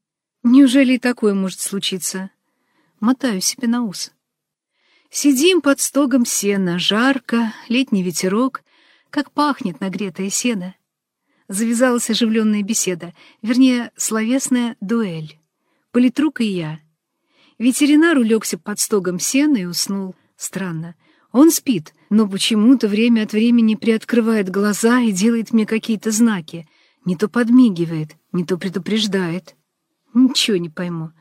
Неужели 0.44 0.94
и 0.94 1.00
такое 1.00 1.34
может 1.36 1.60
случиться? 1.60 2.32
Мотаю 3.00 3.42
себе 3.42 3.68
на 3.68 3.84
ус. 3.84 4.12
Сидим 5.12 5.62
под 5.62 5.80
стогом 5.80 6.26
сена, 6.26 6.80
жарко, 6.80 7.54
летний 7.68 8.02
ветерок, 8.02 8.64
как 9.10 9.32
пахнет 9.32 9.80
нагретое 9.82 10.30
сено. 10.30 10.76
Завязалась 11.48 12.10
оживленная 12.10 12.64
беседа, 12.64 13.14
вернее, 13.42 13.92
словесная 13.98 14.78
дуэль. 14.80 15.38
Политрук 15.92 16.42
и 16.42 16.46
я. 16.46 16.80
Ветеринар 17.60 18.18
улегся 18.18 18.58
под 18.58 18.80
стогом 18.80 19.20
сена 19.20 19.58
и 19.58 19.66
уснул. 19.66 20.16
Странно. 20.38 20.96
Он 21.32 21.52
спит, 21.52 21.94
но 22.10 22.28
почему-то 22.28 22.88
время 22.88 23.24
от 23.24 23.34
времени 23.34 23.76
приоткрывает 23.76 24.50
глаза 24.50 25.02
и 25.02 25.12
делает 25.12 25.52
мне 25.52 25.68
какие-то 25.68 26.10
знаки. 26.10 26.68
Не 27.06 27.16
то 27.16 27.28
подмигивает, 27.28 28.16
не 28.32 28.44
то 28.44 28.58
предупреждает. 28.58 29.56
Ничего 30.14 30.58
не 30.58 30.70
пойму. 30.70 31.12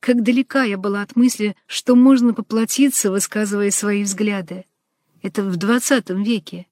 Как 0.00 0.22
далека 0.22 0.64
я 0.64 0.78
была 0.78 1.02
от 1.02 1.16
мысли, 1.16 1.56
что 1.66 1.94
можно 1.94 2.34
поплатиться, 2.34 3.10
высказывая 3.10 3.70
свои 3.70 4.02
взгляды. 4.02 4.64
Это 5.22 5.42
в 5.42 5.56
двадцатом 5.56 6.22
веке. 6.22 6.66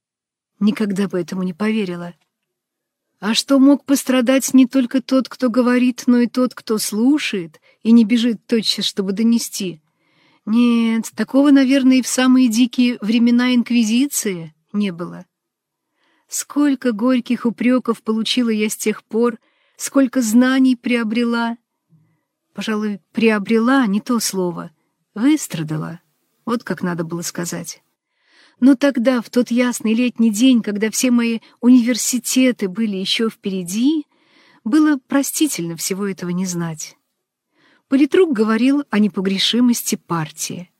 Никогда 0.59 1.09
бы 1.09 1.21
этому 1.21 1.43
не 1.43 1.52
поверила. 1.52 2.14
А 3.21 3.35
что 3.35 3.59
мог 3.59 3.85
пострадать 3.85 4.52
не 4.55 4.67
только 4.67 5.02
тот, 5.02 5.29
кто 5.29 5.50
говорит, 5.50 6.05
но 6.07 6.19
и 6.19 6.26
тот, 6.26 6.55
кто 6.55 6.79
слушает 6.79 7.61
и 7.83 7.93
не 7.93 8.05
бежит 8.05 8.45
тотчас, 8.47 8.87
чтобы 8.87 9.12
донести— 9.12 9.81
нет, 10.47 11.11
такого, 11.14 11.50
наверное, 11.50 11.99
и 11.99 12.02
в 12.02 12.09
самые 12.09 12.49
дикие 12.49 12.99
времена 13.00 13.55
Инквизиции 13.55 14.55
не 14.73 14.90
было. 14.90 15.26
Сколько 16.29 16.93
горьких 16.93 17.45
упреков 17.45 18.02
получила 18.02 18.49
я 18.49 18.69
с 18.69 18.76
тех 18.76 19.05
пор, 19.05 19.38
сколько 19.81 20.21
знаний 20.21 20.77
приобрела. 20.77 21.57
Пожалуй, 22.53 23.01
приобрела 23.13 23.87
не 23.87 24.03
то 24.03 24.21
слово, 24.21 24.73
выстрадала. 25.15 26.01
Вот 26.45 26.65
как 26.65 26.83
надо 26.83 27.03
было 27.03 27.23
сказать. 27.23 27.83
Но 28.61 28.75
тогда, 28.75 29.23
в 29.23 29.31
тот 29.31 29.51
ясный 29.51 29.95
летний 29.95 30.31
день, 30.31 30.63
когда 30.63 30.91
все 30.91 31.11
мои 31.11 31.41
университеты 31.61 32.69
были 32.69 32.99
еще 32.99 33.31
впереди, 33.31 34.07
было 34.65 34.99
простительно 35.09 35.77
всего 35.77 36.07
этого 36.07 36.29
не 36.29 36.45
знать. 36.45 36.99
Политрук 37.89 38.35
говорил 38.35 38.85
о 38.91 38.99
непогрешимости 38.99 39.97
партии. 39.97 40.71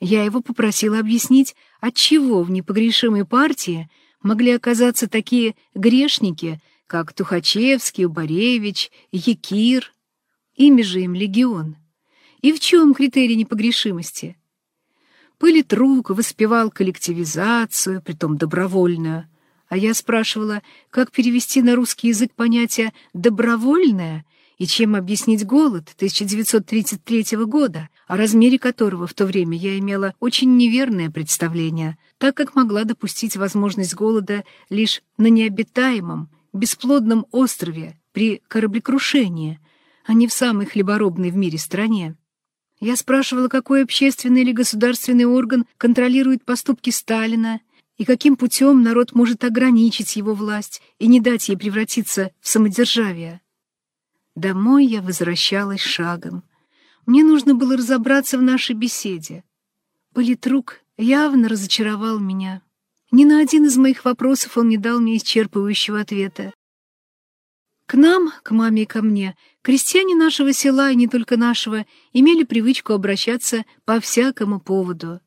Я 0.00 0.24
его 0.24 0.40
попросила 0.40 0.98
объяснить, 0.98 1.54
отчего 1.80 2.42
в 2.42 2.50
непогрешимой 2.50 3.24
партии 3.24 3.88
могли 4.22 4.50
оказаться 4.50 5.08
такие 5.08 5.54
грешники, 5.74 6.60
как 6.90 7.12
Тухачевский, 7.12 8.04
Убаревич, 8.04 8.90
Якир. 9.12 9.94
Ими 10.56 10.82
же 10.82 11.02
им 11.02 11.14
легион. 11.14 11.76
И 12.42 12.52
в 12.52 12.58
чем 12.58 12.94
критерий 12.94 13.36
непогрешимости? 13.36 14.36
Политрук 15.38 16.10
воспевал 16.10 16.68
коллективизацию, 16.72 18.02
притом 18.02 18.36
добровольную, 18.36 19.28
а 19.68 19.76
я 19.76 19.94
спрашивала, 19.94 20.62
как 20.90 21.12
перевести 21.12 21.62
на 21.62 21.76
русский 21.76 22.08
язык 22.08 22.34
понятие 22.34 22.92
«добровольное» 23.14 24.24
и 24.58 24.66
чем 24.66 24.96
объяснить 24.96 25.46
голод 25.46 25.92
1933 25.94 27.44
года, 27.44 27.88
о 28.08 28.16
размере 28.16 28.58
которого 28.58 29.06
в 29.06 29.14
то 29.14 29.26
время 29.26 29.56
я 29.56 29.78
имела 29.78 30.12
очень 30.18 30.56
неверное 30.56 31.08
представление, 31.08 31.98
так 32.18 32.36
как 32.36 32.56
могла 32.56 32.82
допустить 32.82 33.36
возможность 33.36 33.94
голода 33.94 34.42
лишь 34.70 35.02
на 35.18 35.28
необитаемом, 35.28 36.28
бесплодном 36.52 37.26
острове 37.30 38.00
при 38.12 38.42
кораблекрушении, 38.48 39.60
а 40.04 40.14
не 40.14 40.26
в 40.26 40.32
самой 40.32 40.66
хлеборобной 40.66 41.30
в 41.30 41.36
мире 41.36 41.58
стране. 41.58 42.16
Я 42.80 42.96
спрашивала, 42.96 43.48
какой 43.48 43.82
общественный 43.82 44.40
или 44.40 44.52
государственный 44.52 45.26
орган 45.26 45.66
контролирует 45.76 46.44
поступки 46.44 46.90
Сталина 46.90 47.60
и 47.98 48.06
каким 48.06 48.36
путем 48.36 48.82
народ 48.82 49.14
может 49.14 49.44
ограничить 49.44 50.16
его 50.16 50.32
власть 50.32 50.80
и 50.98 51.06
не 51.06 51.20
дать 51.20 51.48
ей 51.50 51.56
превратиться 51.56 52.30
в 52.40 52.48
самодержавие. 52.48 53.42
Домой 54.34 54.86
я 54.86 55.02
возвращалась 55.02 55.82
шагом. 55.82 56.42
Мне 57.04 57.22
нужно 57.22 57.54
было 57.54 57.76
разобраться 57.76 58.38
в 58.38 58.42
нашей 58.42 58.74
беседе. 58.74 59.44
Политрук 60.14 60.80
явно 60.96 61.48
разочаровал 61.48 62.18
меня. 62.18 62.62
Ни 63.12 63.24
на 63.24 63.40
один 63.40 63.64
из 63.64 63.76
моих 63.76 64.04
вопросов 64.04 64.56
он 64.56 64.68
не 64.68 64.76
дал 64.76 65.00
мне 65.00 65.16
исчерпывающего 65.16 66.00
ответа. 66.00 66.52
К 67.86 67.94
нам, 67.94 68.30
к 68.44 68.52
маме 68.52 68.82
и 68.82 68.86
ко 68.86 69.02
мне, 69.02 69.36
крестьяне 69.62 70.14
нашего 70.14 70.52
села, 70.52 70.92
и 70.92 70.94
не 70.94 71.08
только 71.08 71.36
нашего, 71.36 71.86
имели 72.12 72.44
привычку 72.44 72.92
обращаться 72.92 73.64
по 73.84 73.98
всякому 73.98 74.60
поводу. 74.60 75.20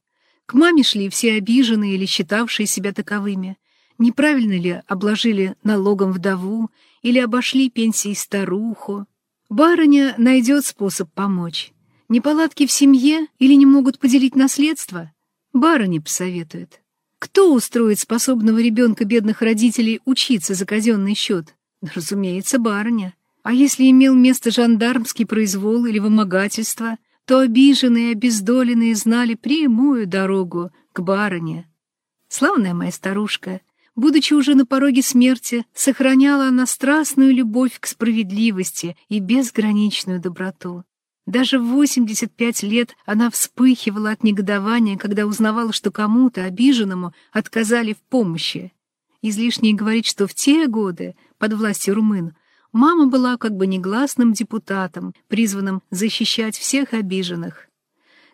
К 0.46 0.54
маме 0.54 0.84
шли 0.84 1.10
все 1.10 1.34
обиженные 1.34 1.96
или 1.96 2.06
считавшие 2.06 2.68
себя 2.68 2.94
таковыми. 2.94 3.58
Неправильно 3.98 4.58
ли 4.58 4.82
обложили 4.88 5.58
налогом 5.63 6.13
вдову 6.13 6.70
или 7.02 7.20
обошли 7.20 7.70
пенсией 7.70 8.16
старуху? 8.16 9.08
Барыня 9.50 10.16
найдет 10.18 10.66
способ 10.66 11.12
помочь. 11.12 11.74
Неполадки 12.08 12.66
в 12.66 12.72
семье 12.72 13.28
или 13.40 13.56
не 13.56 13.66
могут 13.66 14.00
поделить 14.00 14.36
наследство? 14.36 15.12
Барыня 15.52 16.02
посоветует. 16.02 16.80
Кто 17.24 17.53
устроит 17.53 18.01
способного 18.01 18.58
ребенка 18.58 19.06
бедных 19.06 19.42
родителей 19.42 20.01
учиться 20.03 20.56
за 20.56 20.65
казенный 20.65 21.15
счет? 21.15 21.56
Разумеется, 21.82 22.60
барыня. 22.60 23.13
А 23.44 23.53
если 23.53 23.89
имел 23.89 24.13
место 24.13 24.51
жандармский 24.51 25.25
произвол 25.25 25.86
или 25.86 26.00
вымогательство, 26.00 26.98
то 27.25 27.39
обиженные 27.39 28.10
и 28.10 28.12
обездоленные 28.12 28.94
знали 28.94 29.36
прямую 29.36 30.06
дорогу 30.06 30.72
к 30.92 31.00
барыне. 31.00 31.72
Славная 32.27 32.74
моя 32.74 32.92
старушка, 32.92 33.62
будучи 33.96 34.34
уже 34.34 34.53
на 34.53 34.65
пороге 34.65 35.01
смерти, 35.01 35.65
сохраняла 35.74 36.48
она 36.50 36.65
страстную 36.65 37.34
любовь 37.34 37.80
к 37.80 37.88
справедливости 37.88 38.98
и 39.08 39.20
безграничную 39.20 40.20
доброту. 40.20 40.84
Даже 41.25 41.58
в 41.58 41.63
85 41.63 42.63
лет 42.63 42.96
она 43.06 43.30
вспыхивала 43.30 44.12
от 44.12 44.24
негодования, 44.24 44.98
когда 44.98 45.25
узнавала, 45.25 45.72
что 45.72 45.89
кому-то, 45.89 46.44
обиженному, 46.44 47.13
отказали 47.32 47.94
в 47.94 48.01
помощи. 48.01 48.74
Излишне 49.22 49.74
говорить, 49.74 50.06
что 50.06 50.28
в 50.28 50.34
те 50.34 50.67
годы 50.67 51.15
под 51.38 51.54
властью 51.54 51.95
румын, 51.95 52.36
мама 52.74 53.08
была 53.08 53.38
как 53.38 53.56
бы 53.56 53.67
негласным 53.67 54.34
депутатом, 54.34 55.13
призванным 55.30 55.82
защищать 55.91 56.58
всех 56.58 56.93
обиженных. 56.93 57.69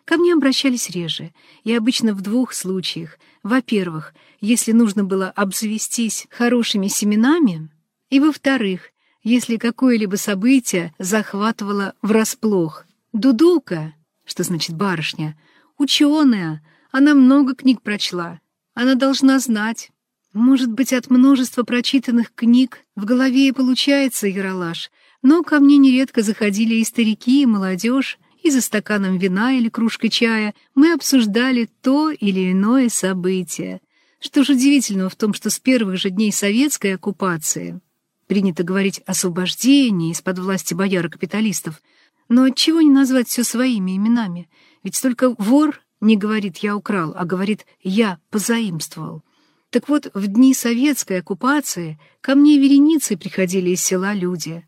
Ко 0.04 0.16
мне 0.16 0.32
обращались 0.32 0.90
реже, 0.90 1.32
и 1.62 1.72
обычно 1.72 2.12
в 2.12 2.22
двух 2.22 2.54
случаях. 2.54 3.18
Во-первых, 3.44 4.14
если 4.40 4.72
нужно 4.72 5.04
было 5.04 5.28
обзавестись 5.30 6.26
хорошими 6.30 6.88
семенами, 6.88 7.68
и 8.08 8.18
во-вторых, 8.18 8.90
если 9.22 9.56
какое-либо 9.56 10.16
событие 10.16 10.94
захватывало 10.98 11.94
врасплох. 12.02 12.86
Дудука, 13.12 13.94
что 14.24 14.44
значит 14.44 14.76
барышня, 14.76 15.36
ученая, 15.78 16.62
она 16.92 17.14
много 17.14 17.54
книг 17.54 17.82
прочла, 17.82 18.40
она 18.74 18.94
должна 18.94 19.38
знать. 19.40 19.90
Может 20.32 20.70
быть, 20.70 20.92
от 20.92 21.10
множества 21.10 21.64
прочитанных 21.64 22.32
книг 22.32 22.84
в 22.94 23.04
голове 23.04 23.48
и 23.48 23.52
получается 23.52 24.28
яролаж, 24.28 24.92
но 25.22 25.42
ко 25.42 25.58
мне 25.58 25.76
нередко 25.76 26.22
заходили 26.22 26.76
и 26.76 26.84
старики, 26.84 27.42
и 27.42 27.46
молодежь, 27.46 28.18
и 28.42 28.50
за 28.50 28.60
стаканом 28.60 29.18
вина 29.18 29.54
или 29.54 29.68
кружкой 29.68 30.08
чая 30.08 30.54
мы 30.76 30.92
обсуждали 30.92 31.68
то 31.82 32.10
или 32.10 32.52
иное 32.52 32.88
событие. 32.88 33.80
Что 34.20 34.44
же 34.44 34.52
удивительного 34.52 35.10
в 35.10 35.16
том, 35.16 35.34
что 35.34 35.50
с 35.50 35.58
первых 35.58 35.96
же 35.96 36.10
дней 36.10 36.32
советской 36.32 36.94
оккупации, 36.94 37.80
принято 38.28 38.62
говорить 38.62 39.02
освобождение 39.06 40.12
из-под 40.12 40.38
власти 40.38 40.74
бояр-капиталистов, 40.74 41.82
но 42.30 42.44
отчего 42.44 42.80
не 42.80 42.90
назвать 42.90 43.28
все 43.28 43.44
своими 43.44 43.96
именами? 43.96 44.48
Ведь 44.84 45.02
только 45.02 45.34
вор 45.36 45.82
не 46.00 46.16
говорит 46.16 46.58
«я 46.58 46.76
украл», 46.76 47.12
а 47.14 47.24
говорит 47.24 47.66
«я 47.82 48.20
позаимствовал». 48.30 49.24
Так 49.70 49.88
вот, 49.88 50.10
в 50.14 50.26
дни 50.28 50.54
советской 50.54 51.18
оккупации 51.18 52.00
ко 52.20 52.36
мне 52.36 52.58
вереницей 52.58 53.18
приходили 53.18 53.70
из 53.70 53.82
села 53.82 54.14
люди. 54.14 54.66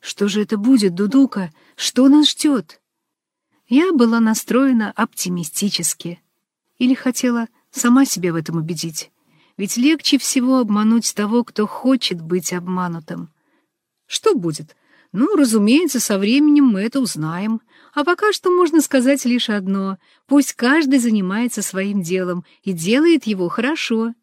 Что 0.00 0.28
же 0.28 0.42
это 0.42 0.56
будет, 0.56 0.94
Дудука? 0.94 1.52
Что 1.76 2.08
нас 2.08 2.30
ждет? 2.30 2.80
Я 3.68 3.92
была 3.92 4.20
настроена 4.20 4.92
оптимистически. 4.92 6.20
Или 6.78 6.94
хотела 6.94 7.48
сама 7.70 8.04
себя 8.04 8.32
в 8.32 8.36
этом 8.36 8.56
убедить. 8.56 9.10
Ведь 9.56 9.76
легче 9.76 10.16
всего 10.18 10.58
обмануть 10.58 11.12
того, 11.14 11.44
кто 11.44 11.66
хочет 11.66 12.20
быть 12.20 12.52
обманутым. 12.52 13.30
Что 14.06 14.34
будет? 14.34 14.76
Ну, 15.12 15.34
разумеется, 15.36 15.98
со 15.98 16.18
временем 16.18 16.66
мы 16.66 16.82
это 16.82 17.00
узнаем. 17.00 17.60
А 17.92 18.04
пока 18.04 18.32
что 18.32 18.50
можно 18.50 18.80
сказать 18.80 19.24
лишь 19.24 19.50
одно. 19.50 19.98
Пусть 20.26 20.52
каждый 20.52 21.00
занимается 21.00 21.62
своим 21.62 22.02
делом 22.02 22.44
и 22.62 22.72
делает 22.72 23.24
его 23.24 23.48
хорошо. 23.48 24.14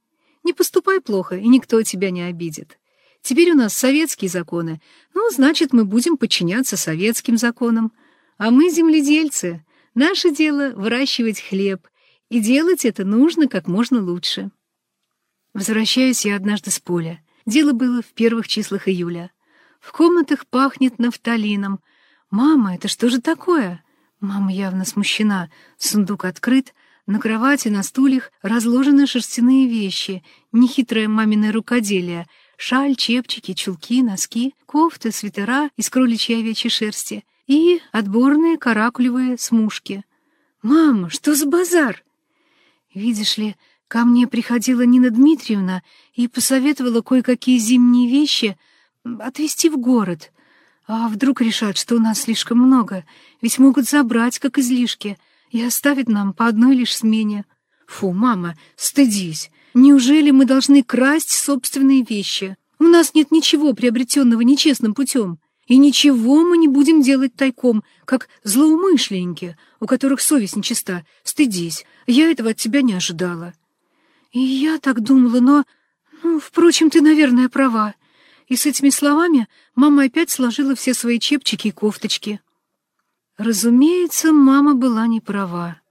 Не 0.43 0.53
поступай 0.53 1.01
плохо, 1.01 1.35
и 1.35 1.47
никто 1.47 1.81
тебя 1.83 2.09
не 2.09 2.21
обидит. 2.21 2.79
Теперь 3.21 3.51
у 3.51 3.55
нас 3.55 3.73
советские 3.73 4.29
законы, 4.29 4.81
ну, 5.13 5.29
значит, 5.31 5.73
мы 5.73 5.83
будем 5.83 6.15
подчиняться 6.15 6.77
советским 6.77 7.37
законам. 7.37 7.91
А 8.37 8.51
мы 8.51 8.69
земледельцы. 8.69 9.65
Наше 9.95 10.31
дело— 10.31 10.71
выращивать 10.75 11.41
хлеб, 11.41 11.87
и 12.29 12.39
делать 12.39 12.85
это 12.85 13.03
нужно 13.03 13.47
как 13.47 13.67
можно 13.67 14.01
лучше. 14.01 14.51
Возвращаюсь 15.53 16.23
я 16.23 16.35
однажды 16.35 16.69
с 16.71 16.79
поля. 16.79 17.19
Дело 17.45 17.73
было 17.73 18.01
в 18.01 18.13
первых 18.13 18.47
числах 18.47 18.87
июля. 18.87 19.31
В 19.87 19.93
комнатах 19.93 20.45
пахнет 20.47 20.99
нафталином. 20.99 21.79
«Мама, 22.29 22.75
это 22.75 22.89
что 22.89 23.09
же 23.09 23.21
такое?» 23.21 23.81
Мама 24.19 24.51
явно 24.51 24.83
смущена. 24.83 25.49
Сундук 25.77 26.25
открыт, 26.25 26.73
на 27.05 27.19
кровати, 27.21 27.69
на 27.69 27.83
стульях 27.83 28.33
разложены 28.41 29.07
шерстяные 29.07 29.65
вещи, 29.65 30.25
нехитрое 30.51 31.07
маминое 31.07 31.53
рукоделие, 31.53 32.27
шаль, 32.57 32.97
чепчики, 32.97 33.53
чулки, 33.53 34.03
носки, 34.03 34.53
кофты, 34.65 35.13
свитера 35.13 35.69
из 35.77 35.89
кроличьей 35.89 36.41
овечьей 36.41 36.69
шерсти 36.69 37.23
и 37.47 37.79
отборные 37.93 38.57
каракулевые 38.57 39.37
смушки. 39.37 40.03
«Мама, 40.61 41.09
что 41.09 41.33
за 41.33 41.45
базар?» 41.45 42.03
«Видишь 42.93 43.37
ли, 43.37 43.55
ко 43.87 44.03
мне 44.03 44.27
приходила 44.27 44.81
Нина 44.81 45.11
Дмитриевна 45.11 45.81
и 46.13 46.27
посоветовала 46.27 47.01
кое-какие 47.01 47.57
зимние 47.57 48.11
вещи 48.11 48.57
отвезти 49.19 49.69
в 49.69 49.77
город. 49.77 50.31
А 50.87 51.07
вдруг 51.09 51.41
решат, 51.41 51.77
что 51.77 51.95
у 51.95 51.99
нас 51.99 52.21
слишком 52.21 52.59
много, 52.59 53.05
ведь 53.41 53.59
могут 53.59 53.89
забрать, 53.89 54.39
как 54.39 54.57
излишки» 54.57 55.17
и 55.51 55.61
оставит 55.63 56.07
нам 56.07 56.33
по 56.33 56.47
одной 56.47 56.75
лишь 56.75 56.95
смене. 56.95 57.45
Фу, 57.87 58.11
мама, 58.11 58.55
стыдись. 58.75 59.49
Неужели 59.73 60.31
мы 60.31 60.45
должны 60.45 60.83
красть 60.83 61.31
собственные 61.31 62.03
вещи? 62.03 62.57
У 62.79 62.83
нас 62.83 63.13
нет 63.13 63.31
ничего 63.31 63.73
приобретенного 63.73 64.41
нечестным 64.41 64.93
путем. 64.93 65.39
И 65.67 65.77
ничего 65.77 66.45
мы 66.45 66.57
не 66.57 66.67
будем 66.67 67.01
делать 67.01 67.35
тайком, 67.35 67.83
как 68.05 68.29
злоумышленники, 68.43 69.57
у 69.79 69.85
которых 69.85 70.21
совесть 70.21 70.55
нечиста. 70.55 71.05
Стыдись, 71.23 71.85
я 72.07 72.31
этого 72.31 72.51
от 72.51 72.57
тебя 72.57 72.81
не 72.81 72.93
ожидала. 72.93 73.53
И 74.31 74.39
я 74.39 74.77
так 74.79 75.01
думала, 75.01 75.39
но... 75.39 75.65
Ну, 76.23 76.39
впрочем, 76.39 76.89
ты, 76.89 77.01
наверное, 77.01 77.49
права. 77.49 77.93
И 78.47 78.55
с 78.55 78.65
этими 78.65 78.89
словами 78.89 79.47
мама 79.75 80.05
опять 80.05 80.29
сложила 80.29 80.75
все 80.75 80.93
свои 80.93 81.19
чепчики 81.19 81.67
и 81.67 81.71
кофточки. 81.71 82.39
Разумеется, 83.37 84.31
мама 84.31 84.73
была 84.73 85.05
не 85.05 85.19
права. 85.19 85.81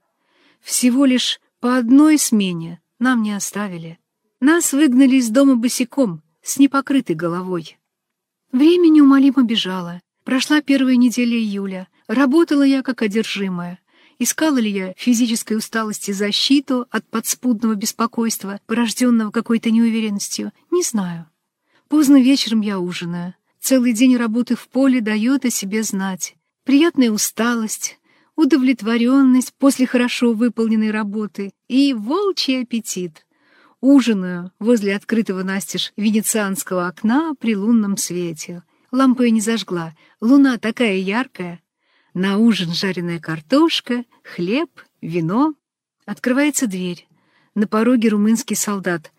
Всего 0.61 1.05
лишь 1.05 1.39
по 1.59 1.77
одной 1.77 2.17
смене 2.17 2.81
нам 2.99 3.21
не 3.21 3.33
оставили. 3.33 3.99
Нас 4.39 4.73
выгнали 4.73 5.15
из 5.15 5.29
дома 5.29 5.55
босиком, 5.55 6.21
с 6.41 6.57
непокрытой 6.57 7.15
головой. 7.15 7.77
Время 8.51 8.89
неумолимо 8.89 9.43
бежало. 9.43 10.01
Прошла 10.23 10.61
первая 10.61 10.95
неделя 10.95 11.37
июля. 11.37 11.87
Работала 12.07 12.63
я 12.63 12.81
как 12.81 13.01
одержимая. 13.01 13.79
Искала 14.19 14.57
ли 14.57 14.69
я 14.71 14.93
физической 14.97 15.55
усталости 15.55 16.11
защиту 16.11 16.87
от 16.89 17.07
подспудного 17.07 17.75
беспокойства, 17.75 18.59
порожденного 18.65 19.31
какой-то 19.31 19.69
неуверенностью, 19.69 20.51
не 20.71 20.81
знаю. 20.81 21.29
Поздно 21.89 22.21
вечером 22.21 22.61
я 22.61 22.79
ужинаю. 22.79 23.33
Целый 23.59 23.93
день 23.93 24.17
работы 24.17 24.55
в 24.55 24.67
поле 24.67 25.01
дает 25.01 25.45
о 25.45 25.49
себе 25.49 25.83
знать. 25.83 26.35
Приятная 26.63 27.11
усталость, 27.11 27.99
удовлетворенность 28.35 29.53
после 29.57 29.85
хорошо 29.85 30.33
выполненной 30.33 30.91
работы 30.91 31.51
и 31.67 31.93
волчий 31.93 32.61
аппетит. 32.61 33.25
Ужинаю 33.79 34.51
возле 34.59 34.95
открытого 34.95 35.43
настежь 35.43 35.93
венецианского 35.97 36.87
окна 36.87 37.33
при 37.39 37.55
лунном 37.55 37.97
свете. 37.97 38.63
Лампу 38.91 39.23
я 39.23 39.31
не 39.31 39.41
зажгла, 39.41 39.95
луна 40.19 40.57
такая 40.57 40.97
яркая— 40.97 41.61
на 42.17 42.39
ужин 42.39 42.73
жареная 42.73 43.19
картошка, 43.19 44.03
хлеб, 44.23 44.71
вино. 45.01 45.53
Открывается 46.07 46.65
дверь. 46.65 47.07
На 47.53 47.67
пороге 47.67 48.09
румынский 48.09 48.55
солдат. 48.55 49.11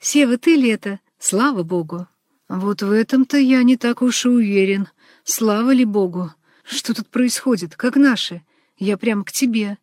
«Сева, 0.00 0.38
ты 0.38 0.54
ли 0.54 0.70
это? 0.70 0.98
Слава 1.18 1.62
Богу!» 1.62 2.06
«Вот 2.48 2.82
в 2.82 2.90
этом-то 2.90 3.36
я 3.36 3.62
не 3.62 3.76
так 3.76 4.02
уж 4.02 4.24
и 4.24 4.28
уверен. 4.28 4.88
Слава 5.24 5.70
ли 5.72 5.84
Богу! 5.84 6.32
Что 6.64 6.94
тут 6.94 7.08
происходит? 7.08 7.76
Как 7.76 7.96
наши? 7.96 8.42
Я 8.78 8.96
прямо 8.96 9.24
к 9.24 9.32
тебе». 9.32 9.78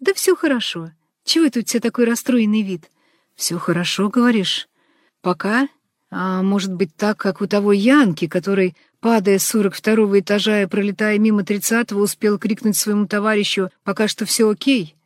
«Да 0.00 0.14
все 0.14 0.34
хорошо. 0.36 0.92
Чего 1.24 1.46
это 1.46 1.60
у 1.60 1.62
тебя 1.62 1.80
такой 1.80 2.04
расстроенный 2.04 2.62
вид?» 2.62 2.90
«Все 3.34 3.58
хорошо, 3.58 4.08
говоришь?» 4.08 4.68
«Пока? 5.20 5.68
А 6.10 6.42
может 6.42 6.72
быть 6.72 6.94
так, 6.96 7.18
как 7.18 7.40
у 7.40 7.46
того 7.46 7.72
Янки, 7.72 8.28
который 8.28 8.76
Падая 9.00 9.38
с 9.38 9.46
сорок 9.46 9.74
второго 9.74 10.18
этажа 10.18 10.62
и 10.62 10.66
пролетая 10.66 11.16
мимо 11.18 11.44
тридцатого, 11.44 12.00
успел 12.00 12.38
крикнуть 12.38 12.76
своему 12.76 13.06
товарищу 13.06 13.70
«Пока 13.84 14.08
что 14.08 14.24
все 14.24 14.50
окей». 14.50 14.96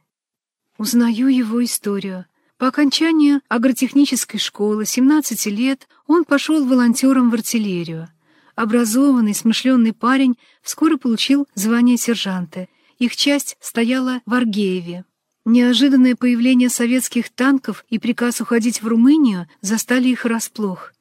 Узнаю 0.79 1.29
его 1.29 1.63
историю. 1.63 2.25
По 2.61 2.69
окончанию 2.69 3.41
агротехнической 3.49 4.39
школы, 4.39 4.85
17 4.85 5.47
лет, 5.47 5.89
он 6.07 6.27
пошел 6.27 6.63
волонтером 6.67 7.31
в 7.31 7.35
артиллерию. 7.35 8.11
Образованный, 8.55 9.35
смышленный 9.35 9.95
парень 9.95 10.37
вскоре 10.61 10.99
получил 10.99 11.49
звание 11.55 11.97
сержанта. 11.97 12.69
Их 12.99 13.17
часть 13.17 13.57
стояла 13.61 14.21
в 14.27 14.35
Аргееве. 14.35 15.07
Неожиданное 15.47 16.15
появление 16.17 16.69
советских 16.69 17.31
танков 17.31 17.87
и 17.89 17.99
приказ 17.99 18.43
уходить 18.43 18.83
в 18.83 18.87
Румынию 18.87 19.49
застали 19.63 20.09
их 20.09 20.25
врасплох. 20.25 20.93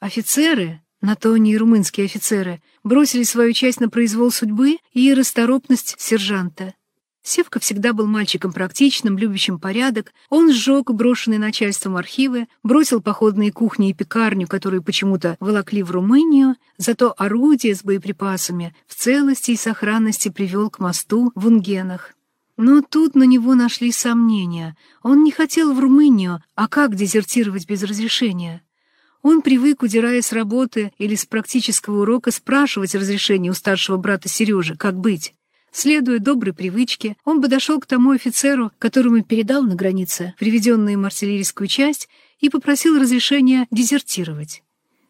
Офицеры, 0.00 0.82
на 1.00 1.14
то 1.16 1.32
они 1.32 1.54
и 1.54 1.56
румынские 1.56 2.04
офицеры 2.04 2.60
бросили 2.84 3.22
свою 3.22 3.54
часть 3.54 3.80
на 3.80 3.88
произвол 3.88 4.30
судьбы 4.30 4.76
и 4.92 5.14
расторопность 5.14 5.94
сержанта. 5.98 6.74
Севка 7.22 7.60
всегда 7.60 7.92
был 7.92 8.06
мальчиком 8.06 8.52
практичным, 8.52 9.18
любящим 9.18 9.58
порядок. 9.58 10.12
Он 10.30 10.52
сжег 10.52 10.90
брошенные 10.90 11.38
начальством 11.38 11.96
архивы, 11.96 12.46
бросил 12.62 13.02
походные 13.02 13.52
кухни 13.52 13.90
и 13.90 13.94
пекарню, 13.94 14.46
которые 14.46 14.80
почему-то 14.80 15.36
волокли 15.40 15.82
в 15.82 15.90
Румынию, 15.90 16.56
зато 16.78 17.14
орудие 17.16 17.74
с 17.74 17.82
боеприпасами 17.82 18.74
в 18.86 18.94
целости 18.94 19.50
и 19.50 19.56
сохранности 19.56 20.30
привел 20.30 20.70
к 20.70 20.78
мосту 20.78 21.32
в 21.34 21.46
Унгенах. 21.46 22.14
Но 22.56 22.82
тут 22.82 23.14
на 23.14 23.22
него 23.22 23.54
нашли 23.54 23.92
сомнения. 23.92 24.76
Он 25.02 25.22
не 25.22 25.30
хотел 25.30 25.72
в 25.74 25.78
Румынию, 25.78 26.42
а 26.56 26.66
как 26.66 26.96
дезертировать 26.96 27.68
без 27.68 27.84
разрешения? 27.84 28.62
Он 29.22 29.42
привык, 29.42 29.82
удирая 29.82 30.22
с 30.22 30.32
работы 30.32 30.92
или 30.98 31.14
с 31.14 31.24
практического 31.24 32.02
урока, 32.02 32.30
спрашивать 32.30 32.94
разрешение 32.94 33.52
у 33.52 33.54
старшего 33.54 33.96
брата 33.96 34.28
Сережи, 34.28 34.76
как 34.76 34.98
быть. 34.98 35.34
Следуя 35.70 36.18
доброй 36.18 36.54
привычке, 36.54 37.16
он 37.24 37.42
подошел 37.42 37.78
к 37.80 37.86
тому 37.86 38.10
офицеру, 38.10 38.72
которому 38.78 39.22
передал 39.22 39.62
на 39.62 39.74
границе 39.74 40.34
приведенную 40.38 40.94
им 40.94 41.04
артиллерийскую 41.04 41.68
часть, 41.68 42.08
и 42.40 42.48
попросил 42.48 42.98
разрешения 43.00 43.66
дезертировать. 43.70 44.62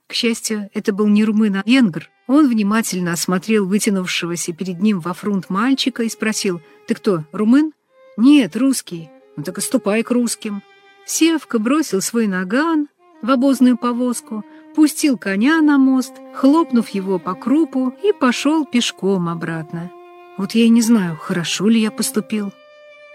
К 0.07 0.14
счастью, 0.14 0.71
это 0.73 0.94
был 0.94 1.07
не 1.09 1.25
румын, 1.25 1.57
а 1.57 1.62
венгр. 1.66 2.09
Он 2.27 2.49
внимательно 2.49 3.12
осмотрел 3.12 3.66
вытянувшегося 3.66 4.55
перед 4.55 4.81
ним 4.81 5.01
во 5.01 5.12
фрунт 5.12 5.51
мальчика 5.51 6.03
и 6.03 6.09
спросил, 6.09 6.62
«Ты 6.87 6.94
кто, 6.94 7.25
румын?» 7.33 7.73
«Нет, 8.16 8.57
русский». 8.57 9.11
«Ну 9.37 9.44
так 9.44 9.59
и 9.59 9.61
ступай 9.61 10.03
к 10.03 10.11
русским». 10.11 10.62
Севка 11.05 11.59
бросил 11.59 12.01
свой 12.01 12.27
наган, 12.27 12.88
в 13.23 13.31
обозную 13.31 13.77
повозку, 13.77 14.44
пустил 14.75 15.18
коня 15.18 15.61
на 15.61 15.79
мост, 15.79 16.14
хлопнув 16.35 16.88
его 16.90 17.18
по 17.18 17.35
крупу 17.35 17.94
и 18.03 18.12
пошел 18.12 18.64
пешком 18.64 19.29
обратно. 19.29 19.90
Вот 20.38 20.53
я 20.53 20.64
и 20.64 20.68
не 20.68 20.83
знаю, 20.83 21.16
хорошо 21.16 21.68
ли 21.68 21.81
я 21.81 21.90
поступил. 21.90 22.53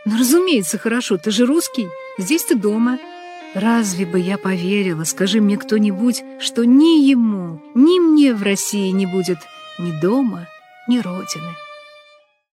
Ну, 0.06 0.20
разумеется, 0.20 0.78
хорошо, 0.78 1.18
ты 1.18 1.32
же 1.32 1.46
русский, 1.46 1.88
здесь 2.18 2.44
ты 2.44 2.56
дома. 2.56 3.00
Разве 3.56 4.06
бы 4.06 4.20
я 4.20 4.38
поверила, 4.38 5.06
скажи 5.06 5.40
мне 5.40 5.58
кто-нибудь, 5.58 6.24
что 6.40 6.66
ни 6.66 7.02
ему, 7.02 7.62
ни 7.74 8.00
мне 8.00 8.34
в 8.34 8.44
России 8.44 8.90
не 8.90 9.06
будет 9.06 9.38
ни 9.80 9.92
дома, 10.02 10.48
ни 10.88 11.00
родины. 11.00 11.56